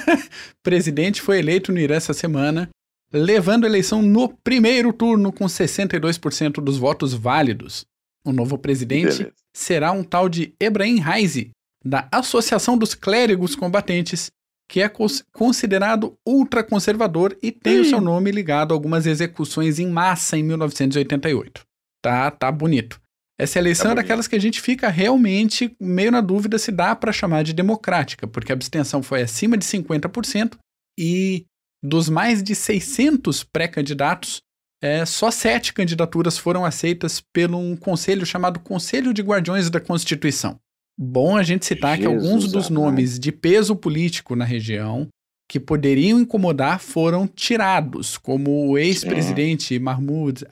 presidente 0.64 1.20
foi 1.20 1.40
eleito 1.40 1.72
no 1.72 1.78
Irã 1.78 1.96
essa 1.96 2.14
semana 2.14 2.70
levando 3.12 3.64
a 3.64 3.68
eleição 3.68 4.00
no 4.00 4.30
primeiro 4.42 4.94
turno 4.94 5.30
com 5.30 5.44
62% 5.44 6.52
dos 6.52 6.78
votos 6.78 7.12
válidos. 7.12 7.84
O 8.24 8.32
novo 8.32 8.56
presidente 8.56 9.18
Beleza. 9.18 9.34
será 9.54 9.92
um 9.92 10.02
tal 10.02 10.26
de 10.26 10.54
Ebrahim 10.58 10.98
Raisi, 10.98 11.50
da 11.84 12.08
Associação 12.10 12.76
dos 12.76 12.94
Clérigos 12.94 13.54
Combatentes, 13.54 14.30
que 14.68 14.80
é 14.80 14.90
considerado 15.32 16.16
ultraconservador 16.26 17.36
e 17.42 17.52
tem 17.52 17.80
o 17.80 17.84
seu 17.84 18.00
nome 18.00 18.30
ligado 18.30 18.72
a 18.72 18.74
algumas 18.74 19.06
execuções 19.06 19.78
em 19.78 19.86
massa 19.86 20.36
em 20.36 20.42
1988. 20.42 21.62
Tá, 22.02 22.30
tá 22.30 22.50
bonito. 22.50 23.00
Essa 23.38 23.58
eleição 23.58 23.86
tá 23.86 23.92
é 23.92 23.94
daquelas 23.96 24.28
que 24.28 24.36
a 24.36 24.40
gente 24.40 24.60
fica 24.60 24.88
realmente 24.88 25.74
meio 25.80 26.10
na 26.12 26.20
dúvida 26.20 26.58
se 26.58 26.70
dá 26.70 26.94
para 26.94 27.12
chamar 27.12 27.42
de 27.42 27.52
democrática, 27.52 28.26
porque 28.26 28.52
a 28.52 28.54
abstenção 28.54 29.02
foi 29.02 29.22
acima 29.22 29.56
de 29.56 29.64
50% 29.64 30.56
e 30.98 31.44
dos 31.82 32.08
mais 32.08 32.42
de 32.42 32.54
600 32.54 33.42
pré-candidatos, 33.42 34.40
é, 34.80 35.04
só 35.04 35.30
sete 35.30 35.72
candidaturas 35.72 36.38
foram 36.38 36.64
aceitas 36.64 37.20
pelo 37.32 37.58
um 37.58 37.76
conselho 37.76 38.24
chamado 38.24 38.60
Conselho 38.60 39.12
de 39.12 39.22
Guardiões 39.22 39.68
da 39.70 39.80
Constituição. 39.80 40.58
Bom 40.98 41.36
a 41.36 41.42
gente 41.42 41.64
citar 41.64 41.96
Jesus 41.96 42.00
que 42.00 42.26
alguns 42.26 42.52
dos 42.52 42.68
nomes 42.68 43.18
de 43.18 43.32
peso 43.32 43.74
político 43.74 44.36
na 44.36 44.44
região 44.44 45.08
que 45.52 45.60
poderiam 45.60 46.18
incomodar 46.18 46.80
foram 46.80 47.26
tirados, 47.26 48.16
como 48.16 48.70
o 48.70 48.78
ex-presidente 48.78 49.78
Mahmoud 49.78 50.46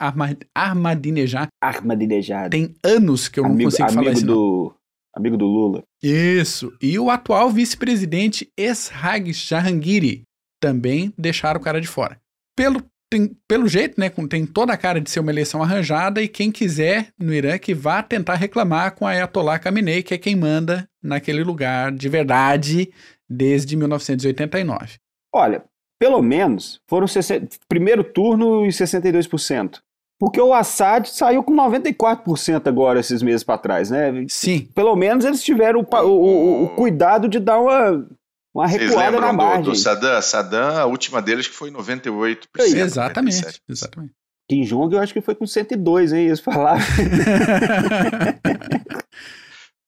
Ahmadinejad. 0.55 1.48
Ahmadinejad. 1.59 2.50
Tem 2.50 2.74
anos 2.85 3.26
que 3.26 3.40
eu 3.40 3.46
amigo, 3.46 3.59
não 3.59 3.64
consigo 3.64 3.88
amigo 3.88 4.03
falar 4.03 4.12
isso. 4.12 4.26
Do, 4.26 4.74
amigo 5.14 5.38
do 5.38 5.46
Lula. 5.46 5.83
Isso. 6.03 6.70
E 6.83 6.98
o 6.98 7.09
atual 7.09 7.48
vice-presidente 7.48 8.53
Eshag 8.59 9.33
Jahangiri, 9.33 10.24
também 10.61 11.14
deixaram 11.16 11.59
o 11.59 11.62
cara 11.62 11.81
de 11.81 11.88
fora. 11.88 12.20
Pelo, 12.55 12.83
tem, 13.11 13.37
pelo 13.49 13.66
jeito, 13.66 14.01
né, 14.01 14.09
tem 14.29 14.46
toda 14.46 14.73
a 14.73 14.77
cara 14.77 15.01
de 15.01 15.11
ser 15.11 15.18
uma 15.18 15.33
eleição 15.33 15.61
arranjada 15.62 16.23
e 16.23 16.29
quem 16.29 16.53
quiser 16.53 17.09
no 17.18 17.35
Irã 17.35 17.59
que 17.59 17.75
vá 17.75 18.03
tentar 18.03 18.37
reclamar 18.37 18.94
com 18.94 19.05
a 19.07 19.11
Ayatollah 19.11 19.59
Khamenei, 19.59 20.03
que 20.03 20.14
é 20.14 20.18
quem 20.18 20.37
manda 20.37 20.88
naquele 21.03 21.42
lugar 21.42 21.90
de 21.90 22.09
verdade 22.09 22.90
desde 23.29 23.77
1989. 23.77 24.99
Olha, 25.35 25.64
pelo 25.99 26.23
menos 26.23 26.81
foram 26.88 27.07
60, 27.07 27.59
primeiro 27.68 28.05
turno 28.05 28.64
e 28.64 28.68
62%. 28.68 29.81
Porque 30.18 30.40
o 30.40 30.53
Assad 30.53 31.07
saiu 31.09 31.42
com 31.42 31.57
94% 31.57 32.66
agora, 32.66 33.01
esses 33.01 33.23
meses 33.23 33.42
para 33.42 33.57
trás, 33.57 33.90
né? 33.90 34.27
Sim. 34.29 34.68
Pelo 34.75 34.94
menos 34.94 35.25
eles 35.25 35.42
tiveram 35.42 35.81
o, 35.81 35.96
o, 35.96 36.09
o, 36.09 36.64
o 36.64 36.68
cuidado 36.70 37.27
de 37.27 37.40
dar 37.40 37.59
uma 37.59 38.07
uma 38.55 38.67
recuada 38.67 39.21
na 39.21 39.33
margem. 39.33 39.63
Do, 39.63 39.71
do 39.71 39.77
Saddam? 39.77 40.21
Saddam, 40.21 40.79
a 40.79 40.87
última 40.87 41.23
deles 41.23 41.47
que 41.47 41.55
foi 41.55 41.71
98%. 41.71 42.47
Exatamente, 42.59 43.37
97%. 43.37 43.61
exatamente. 43.69 44.13
Kim 44.49 44.65
Jong 44.65 44.93
eu 44.95 45.01
acho 45.01 45.13
que 45.13 45.21
foi 45.21 45.37
com 45.37 45.47
102, 45.47 46.13
hein, 46.13 46.27
eles 46.27 46.41
falaram. 46.41 46.81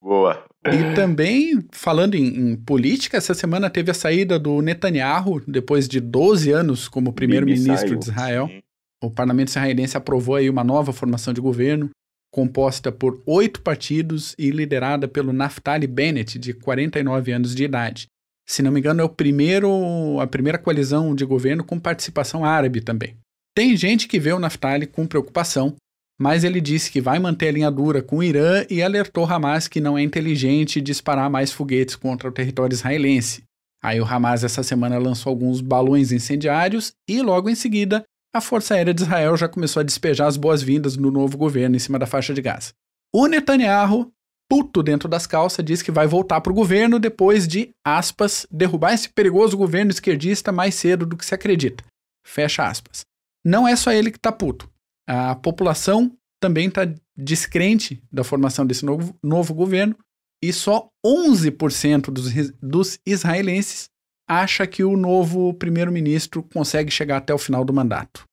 Boa. 0.01 0.45
E 0.65 0.95
também, 0.95 1.65
falando 1.73 2.15
em, 2.15 2.53
em, 2.53 2.57
política, 2.57 3.17
essa 3.17 3.35
semana 3.35 3.69
teve 3.69 3.91
a 3.91 3.95
saída 3.95 4.39
do 4.39 4.61
Netanyahu, 4.63 5.43
depois 5.47 5.89
de 5.89 6.01
12 6.01 6.53
anos 6.53 6.89
como 6.89 7.13
primeiro-ministro 7.13 7.97
de 7.97 8.11
Israel. 8.11 8.47
Sim. 8.47 8.63
O 9.03 9.11
parlamento 9.11 9.49
israelense 9.49 9.97
aprovou 9.97 10.37
aí 10.37 10.49
uma 10.49 10.63
nova 10.63 10.93
formação 10.93 11.35
de 11.35 11.41
governo, 11.41 11.91
composta 12.33 12.93
por 12.93 13.21
oito 13.27 13.61
partidos 13.63 14.35
e 14.39 14.51
liderada 14.51 15.09
pelo 15.09 15.33
Naftali 15.33 15.89
Bennett, 15.89 16.39
de 16.39 16.53
49 16.53 17.33
anos 17.33 17.55
de 17.55 17.65
idade 17.65 18.12
se 18.53 18.63
não 18.63 18.71
me 18.71 18.81
engano, 18.81 19.01
é 19.01 19.05
o 19.05 19.09
primeiro, 19.09 20.21
a 20.21 20.27
primeira 20.27 20.59
coalizão 20.59 21.15
de 21.15 21.25
governo 21.25 21.65
com 21.65 21.81
participação 21.81 22.45
árabe 22.45 22.83
também. 22.83 23.17
Tem 23.57 23.75
gente 23.75 24.07
que 24.07 24.21
vê 24.21 24.31
o 24.31 24.39
Naftali 24.39 24.87
com 24.87 25.07
preocupação, 25.07 25.75
mas 26.21 26.45
ele 26.45 26.61
disse 26.61 26.91
que 26.91 27.01
vai 27.01 27.19
manter 27.19 27.49
a 27.49 27.53
linha 27.53 27.71
dura 27.71 28.03
com 28.03 28.19
o 28.19 28.23
Irã 28.23 28.67
e 28.69 28.83
alertou 28.83 29.25
Hamas 29.25 29.69
que 29.69 29.81
não 29.81 29.97
é 29.97 30.03
inteligente 30.03 30.83
disparar 30.83 31.31
mais 31.31 31.51
foguetes 31.51 31.97
contra 31.97 32.29
o 32.29 32.33
território 32.33 32.75
israelense. 32.75 33.43
Aí 33.83 33.99
o 33.99 34.05
Hamas 34.05 34.45
essa 34.45 34.63
semana 34.63 34.99
lançou 34.99 35.31
alguns 35.31 35.63
balões 35.63 36.13
incendiários 36.13 36.93
e 37.09 37.23
logo 37.23 37.49
em 37.49 37.55
seguida 37.55 38.05
a 38.35 38.41
Força 38.43 38.75
Aérea 38.75 38.93
de 38.93 39.03
Israel 39.03 39.35
já 39.35 39.49
começou 39.49 39.81
a 39.81 39.85
despejar 39.85 40.29
as 40.29 40.37
boas-vindas 40.37 40.95
no 40.95 41.11
novo 41.11 41.39
governo 41.39 41.75
em 41.75 41.79
cima 41.79 41.99
da 41.99 42.07
faixa 42.07 42.35
de 42.35 42.43
Gaza. 42.43 42.73
O 43.15 43.27
Netanyahu 43.27 44.13
puto 44.53 44.83
dentro 44.83 45.09
das 45.09 45.27
calças, 45.27 45.65
diz 45.65 45.81
que 45.81 45.91
vai 45.91 46.07
voltar 46.07 46.39
para 46.43 46.53
o 46.53 46.55
governo 46.55 46.99
depois 46.99 47.49
de, 47.49 47.71
aspas, 47.83 48.47
derrubar 48.51 48.93
esse 48.93 49.09
perigoso 49.09 49.57
governo 49.57 49.91
esquerdista 49.91 50.53
mais 50.53 50.75
cedo 50.75 51.07
do 51.07 51.17
que 51.17 51.25
se 51.25 51.35
acredita. 51.35 51.83
Fecha 52.23 52.69
aspas. 52.69 53.01
Não 53.43 53.67
é 53.67 53.75
só 53.75 53.91
ele 53.93 54.11
que 54.11 54.19
está 54.19 54.31
puto. 54.31 54.71
A 55.09 55.35
população 55.35 56.15
também 56.39 56.69
está 56.69 56.83
descrente 57.17 58.03
da 58.13 58.23
formação 58.23 58.67
desse 58.67 58.85
novo, 58.85 59.17
novo 59.23 59.55
governo 59.55 59.97
e 60.45 60.53
só 60.53 60.87
11% 61.03 62.11
dos, 62.11 62.31
dos 62.61 62.99
israelenses 63.07 63.89
acha 64.29 64.67
que 64.67 64.85
o 64.85 64.99
novo 64.99 65.55
primeiro-ministro 65.55 66.43
consegue 66.43 66.91
chegar 66.91 67.17
até 67.17 67.33
o 67.33 67.39
final 67.39 67.65
do 67.65 67.73
mandato. 67.73 68.25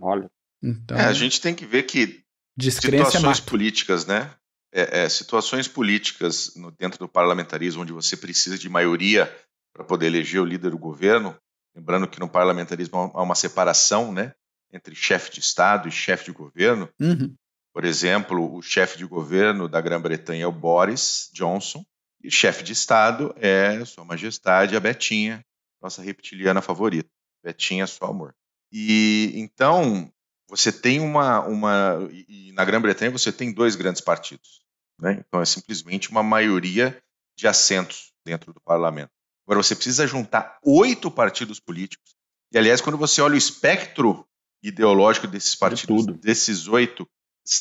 Olha. 0.00 0.26
Então... 0.62 0.96
É, 0.96 1.04
a 1.04 1.12
gente 1.12 1.38
tem 1.38 1.54
que 1.54 1.66
ver 1.66 1.82
que 1.82 2.24
Descrença 2.56 3.10
situações 3.10 3.38
é 3.38 3.42
políticas, 3.42 4.06
né? 4.06 4.30
É, 4.72 5.02
é, 5.02 5.08
situações 5.08 5.66
políticas 5.66 6.54
no, 6.54 6.70
dentro 6.70 6.98
do 6.98 7.08
parlamentarismo, 7.08 7.82
onde 7.82 7.92
você 7.92 8.16
precisa 8.16 8.56
de 8.56 8.68
maioria 8.68 9.34
para 9.72 9.84
poder 9.84 10.06
eleger 10.06 10.40
o 10.40 10.44
líder 10.44 10.70
do 10.70 10.78
governo. 10.78 11.36
Lembrando 11.74 12.06
que 12.06 12.20
no 12.20 12.28
parlamentarismo 12.28 13.10
há 13.14 13.22
uma 13.22 13.34
separação, 13.34 14.12
né? 14.12 14.32
Entre 14.72 14.94
chefe 14.94 15.32
de 15.32 15.40
Estado 15.40 15.88
e 15.88 15.92
chefe 15.92 16.26
de 16.26 16.32
governo. 16.32 16.88
Uhum. 17.00 17.34
Por 17.72 17.84
exemplo, 17.84 18.56
o 18.56 18.62
chefe 18.62 18.98
de 18.98 19.06
governo 19.06 19.68
da 19.68 19.80
Grã-Bretanha 19.80 20.44
é 20.44 20.46
o 20.46 20.52
Boris 20.52 21.30
Johnson, 21.32 21.84
e 22.22 22.30
chefe 22.30 22.62
de 22.62 22.72
Estado 22.72 23.34
é 23.36 23.84
Sua 23.84 24.04
Majestade, 24.04 24.76
a 24.76 24.80
Betinha, 24.80 25.44
nossa 25.80 26.02
reptiliana 26.02 26.60
favorita. 26.60 27.08
Betinha, 27.42 27.86
só 27.86 28.06
amor. 28.06 28.34
E 28.70 29.32
então 29.34 30.12
você 30.50 30.72
tem 30.72 31.00
uma. 31.00 31.40
uma 31.46 32.08
e 32.28 32.52
na 32.52 32.64
Grã-Bretanha 32.64 33.10
você 33.10 33.32
tem 33.32 33.52
dois 33.52 33.76
grandes 33.76 34.00
partidos. 34.00 34.60
Né? 35.00 35.22
Então 35.26 35.40
é 35.40 35.44
simplesmente 35.46 36.10
uma 36.10 36.22
maioria 36.22 37.00
de 37.38 37.46
assentos 37.46 38.12
dentro 38.24 38.52
do 38.52 38.60
parlamento. 38.60 39.10
Agora 39.46 39.62
você 39.62 39.74
precisa 39.74 40.06
juntar 40.06 40.58
oito 40.62 41.10
partidos 41.10 41.58
políticos. 41.58 42.14
E 42.52 42.58
aliás, 42.58 42.80
quando 42.80 42.98
você 42.98 43.22
olha 43.22 43.34
o 43.34 43.38
espectro 43.38 44.26
ideológico 44.62 45.26
desses 45.26 45.54
partidos, 45.54 46.04
tudo. 46.04 46.18
desses 46.18 46.68
oito, 46.68 47.08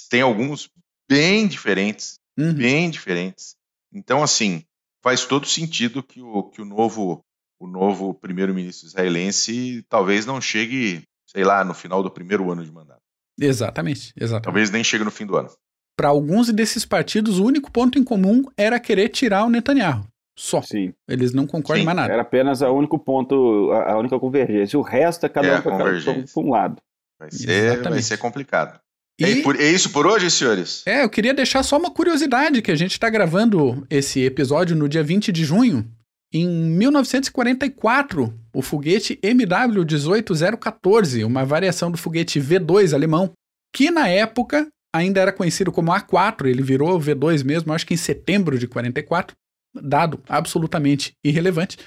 tem 0.10 0.22
alguns 0.22 0.70
bem 1.10 1.48
diferentes, 1.48 2.20
Uhum. 2.38 2.54
bem 2.54 2.90
diferentes. 2.90 3.56
Então, 3.92 4.22
assim, 4.24 4.64
faz 5.02 5.26
todo 5.26 5.46
sentido 5.48 6.04
que 6.04 6.22
o, 6.22 6.44
que 6.44 6.62
o 6.62 6.66
novo 6.66 7.24
o 7.60 7.68
novo 7.68 8.14
primeiro-ministro 8.14 8.88
israelense 8.88 9.84
talvez 9.90 10.26
não 10.26 10.40
chegue, 10.40 11.04
sei 11.32 11.44
lá, 11.44 11.64
no 11.64 11.74
final 11.74 12.02
do 12.04 12.10
primeiro 12.10 12.52
ano 12.52 12.64
de 12.64 12.72
mandato. 12.72 13.02
Exatamente, 13.40 14.12
exatamente. 14.18 14.44
Talvez 14.46 14.70
nem 14.72 14.84
chegue 14.84 15.04
no 15.04 15.12
fim 15.12 15.26
do 15.26 15.38
ano. 15.38 15.50
Para 15.96 16.10
alguns 16.10 16.52
desses 16.52 16.86
partidos, 16.86 17.40
o 17.40 17.46
único 17.46 17.72
ponto 17.72 17.98
em 18.00 18.04
comum 18.04 18.44
era 18.58 18.80
querer 18.80 19.10
tirar 19.10 19.46
o 19.46 19.50
Netanyahu. 19.50 20.06
Só. 20.38 20.62
Sim. 20.62 20.94
Eles 21.08 21.34
não 21.34 21.46
concordam 21.46 21.82
Sim, 21.82 21.86
mais 21.86 21.96
nada. 21.98 22.14
Era 22.14 22.22
apenas 22.22 22.62
o 22.62 22.72
único 22.72 22.98
ponto, 22.98 23.72
a 23.74 23.98
única 23.98 24.18
convergência. 24.18 24.80
O 24.80 24.82
resto 24.82 25.26
é 25.26 25.30
cada 25.30 25.48
É, 25.48 25.60
um 25.60 25.62
para 25.62 26.42
um 26.42 26.50
lado. 26.50 26.82
Vai 27.20 27.30
ser, 27.32 27.46
vai 27.48 27.56
Exatamente. 27.76 28.04
ser 28.04 28.18
complicado. 28.18 28.80
E- 29.20 29.26
É, 29.40 29.42
por- 29.44 29.58
é 29.60 29.70
isso 29.70 29.90
por 29.92 30.08
hoje, 30.08 30.32
senhores? 30.32 30.82
É, 30.88 31.04
eu 31.04 31.10
queria 31.10 31.34
deixar 31.34 31.62
só 31.64 31.78
uma 31.78 31.92
curiosidade, 31.92 32.62
que 32.62 32.72
a 32.72 32.76
gente 32.76 32.92
está 32.94 33.10
gravando 33.10 33.86
esse 33.90 34.22
episódio 34.24 34.78
no 34.78 34.88
dia 34.88 35.04
20 35.04 35.30
de 35.34 35.44
junho. 35.44 35.86
Em 36.32 36.48
1944, 36.48 38.32
o 38.54 38.62
foguete 38.62 39.20
MW-18014, 39.24 41.26
uma 41.26 41.44
variação 41.44 41.90
do 41.90 41.98
foguete 41.98 42.40
V2 42.40 42.94
alemão, 42.94 43.32
que 43.76 43.90
na 43.90 44.08
época 44.08 44.68
ainda 44.94 45.20
era 45.20 45.34
conhecido 45.34 45.72
como 45.72 45.92
A4, 45.92 46.46
ele 46.46 46.62
virou 46.62 47.00
V2 47.00 47.44
mesmo, 47.44 47.74
acho 47.74 47.88
que 47.88 47.96
em 47.96 47.98
setembro 47.98 48.60
de 48.60 48.68
44, 48.68 49.36
dado 49.82 50.22
absolutamente 50.30 51.14
irrelevante. 51.24 51.80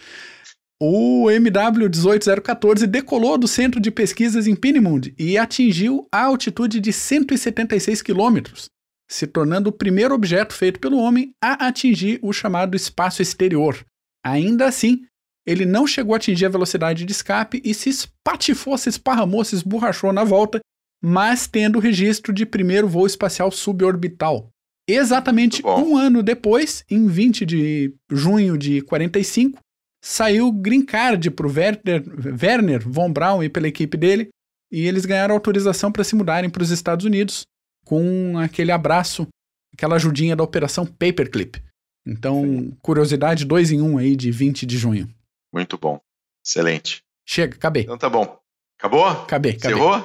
O 0.80 1.26
MW-18014 1.26 2.86
decolou 2.86 3.38
do 3.38 3.46
centro 3.46 3.80
de 3.80 3.92
pesquisas 3.92 4.48
em 4.48 4.56
Peenemünde 4.56 5.14
e 5.16 5.38
atingiu 5.38 6.08
a 6.10 6.24
altitude 6.24 6.80
de 6.80 6.92
176 6.92 8.02
quilômetros, 8.02 8.68
se 9.08 9.28
tornando 9.28 9.70
o 9.70 9.72
primeiro 9.72 10.12
objeto 10.12 10.52
feito 10.52 10.80
pelo 10.80 10.96
homem 10.96 11.32
a 11.40 11.68
atingir 11.68 12.18
o 12.20 12.32
chamado 12.32 12.74
espaço 12.74 13.22
exterior. 13.22 13.78
Ainda 14.24 14.66
assim, 14.66 15.04
ele 15.46 15.66
não 15.66 15.86
chegou 15.86 16.14
a 16.14 16.16
atingir 16.16 16.46
a 16.46 16.50
velocidade 16.50 17.04
de 17.04 17.12
escape 17.12 17.60
e 17.64 17.74
se 17.74 17.88
espatifou, 17.88 18.78
se 18.78 18.88
esparramou, 18.88 19.44
se 19.44 19.54
esborrachou 19.54 20.12
na 20.12 20.24
volta, 20.24 20.60
mas 21.02 21.46
tendo 21.48 21.80
registro 21.80 22.32
de 22.32 22.46
primeiro 22.46 22.88
voo 22.88 23.06
espacial 23.06 23.50
suborbital. 23.50 24.48
Exatamente 24.88 25.64
um 25.66 25.96
ano 25.96 26.22
depois, 26.22 26.84
em 26.90 27.06
20 27.06 27.46
de 27.46 27.94
junho 28.10 28.56
de 28.56 28.82
45, 28.82 29.58
saiu 30.02 30.48
o 30.48 30.52
Green 30.52 30.84
Card 30.84 31.30
para 31.30 31.46
o 31.46 31.52
Werner, 31.52 32.04
Werner 32.40 32.88
von 32.88 33.12
Braun 33.12 33.42
e 33.42 33.48
pela 33.48 33.68
equipe 33.68 33.96
dele, 33.96 34.28
e 34.70 34.86
eles 34.86 35.04
ganharam 35.04 35.34
autorização 35.34 35.92
para 35.92 36.04
se 36.04 36.16
mudarem 36.16 36.50
para 36.50 36.62
os 36.62 36.70
Estados 36.70 37.04
Unidos 37.04 37.44
com 37.84 38.38
aquele 38.38 38.72
abraço, 38.72 39.26
aquela 39.72 39.96
ajudinha 39.96 40.36
da 40.36 40.42
operação 40.42 40.86
Paperclip. 40.86 41.62
Então, 42.06 42.72
curiosidade 42.82 43.44
2 43.44 43.70
em 43.72 43.80
1 43.80 43.92
um 43.92 43.98
aí 43.98 44.16
de 44.16 44.30
20 44.30 44.66
de 44.66 44.76
junho. 44.76 45.08
Muito 45.52 45.78
bom. 45.78 46.00
Excelente. 46.44 47.02
Chega, 47.24 47.54
acabei. 47.56 47.82
Então 47.84 47.96
tá 47.98 48.08
bom. 48.10 48.38
Acabou? 48.78 49.06
Acabei, 49.06 49.52
acabei. 49.52 49.76
Encerrou? 49.76 50.04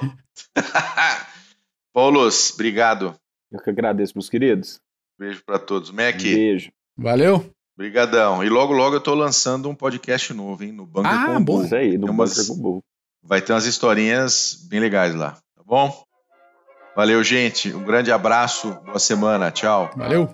Paulos, 1.94 2.52
obrigado. 2.54 3.16
Eu 3.52 3.60
que 3.60 3.70
agradeço, 3.70 4.14
meus 4.16 4.30
queridos. 4.30 4.80
Beijo 5.18 5.42
pra 5.46 5.58
todos. 5.58 5.90
Mac, 5.90 6.22
Beijo. 6.22 6.72
Valeu. 6.96 7.50
brigadão. 7.76 8.44
E 8.44 8.50
logo, 8.50 8.74
logo 8.74 8.96
eu 8.96 9.02
tô 9.02 9.16
lançando 9.16 9.68
um 9.70 9.74
podcast 9.76 10.32
novo, 10.34 10.64
hein? 10.64 10.72
No 10.72 10.86
Bunker 10.86 11.12
Ah, 11.12 11.26
com 11.28 11.38
o 11.38 11.44
bom. 11.44 11.64
Isso 11.64 11.76
aí, 11.76 11.98
no 11.98 12.12
umas- 12.12 12.50
Bunker. 12.50 12.84
Vai 13.24 13.42
ter 13.42 13.52
umas 13.54 13.66
historinhas 13.66 14.66
bem 14.70 14.80
legais 14.80 15.16
lá, 15.16 15.32
tá 15.56 15.64
bom? 15.66 16.06
Valeu, 16.96 17.24
gente. 17.24 17.74
Um 17.74 17.84
grande 17.84 18.12
abraço. 18.12 18.74
Boa 18.86 19.00
semana. 19.00 19.52
Tchau. 19.52 19.90
Valeu. 19.96 20.34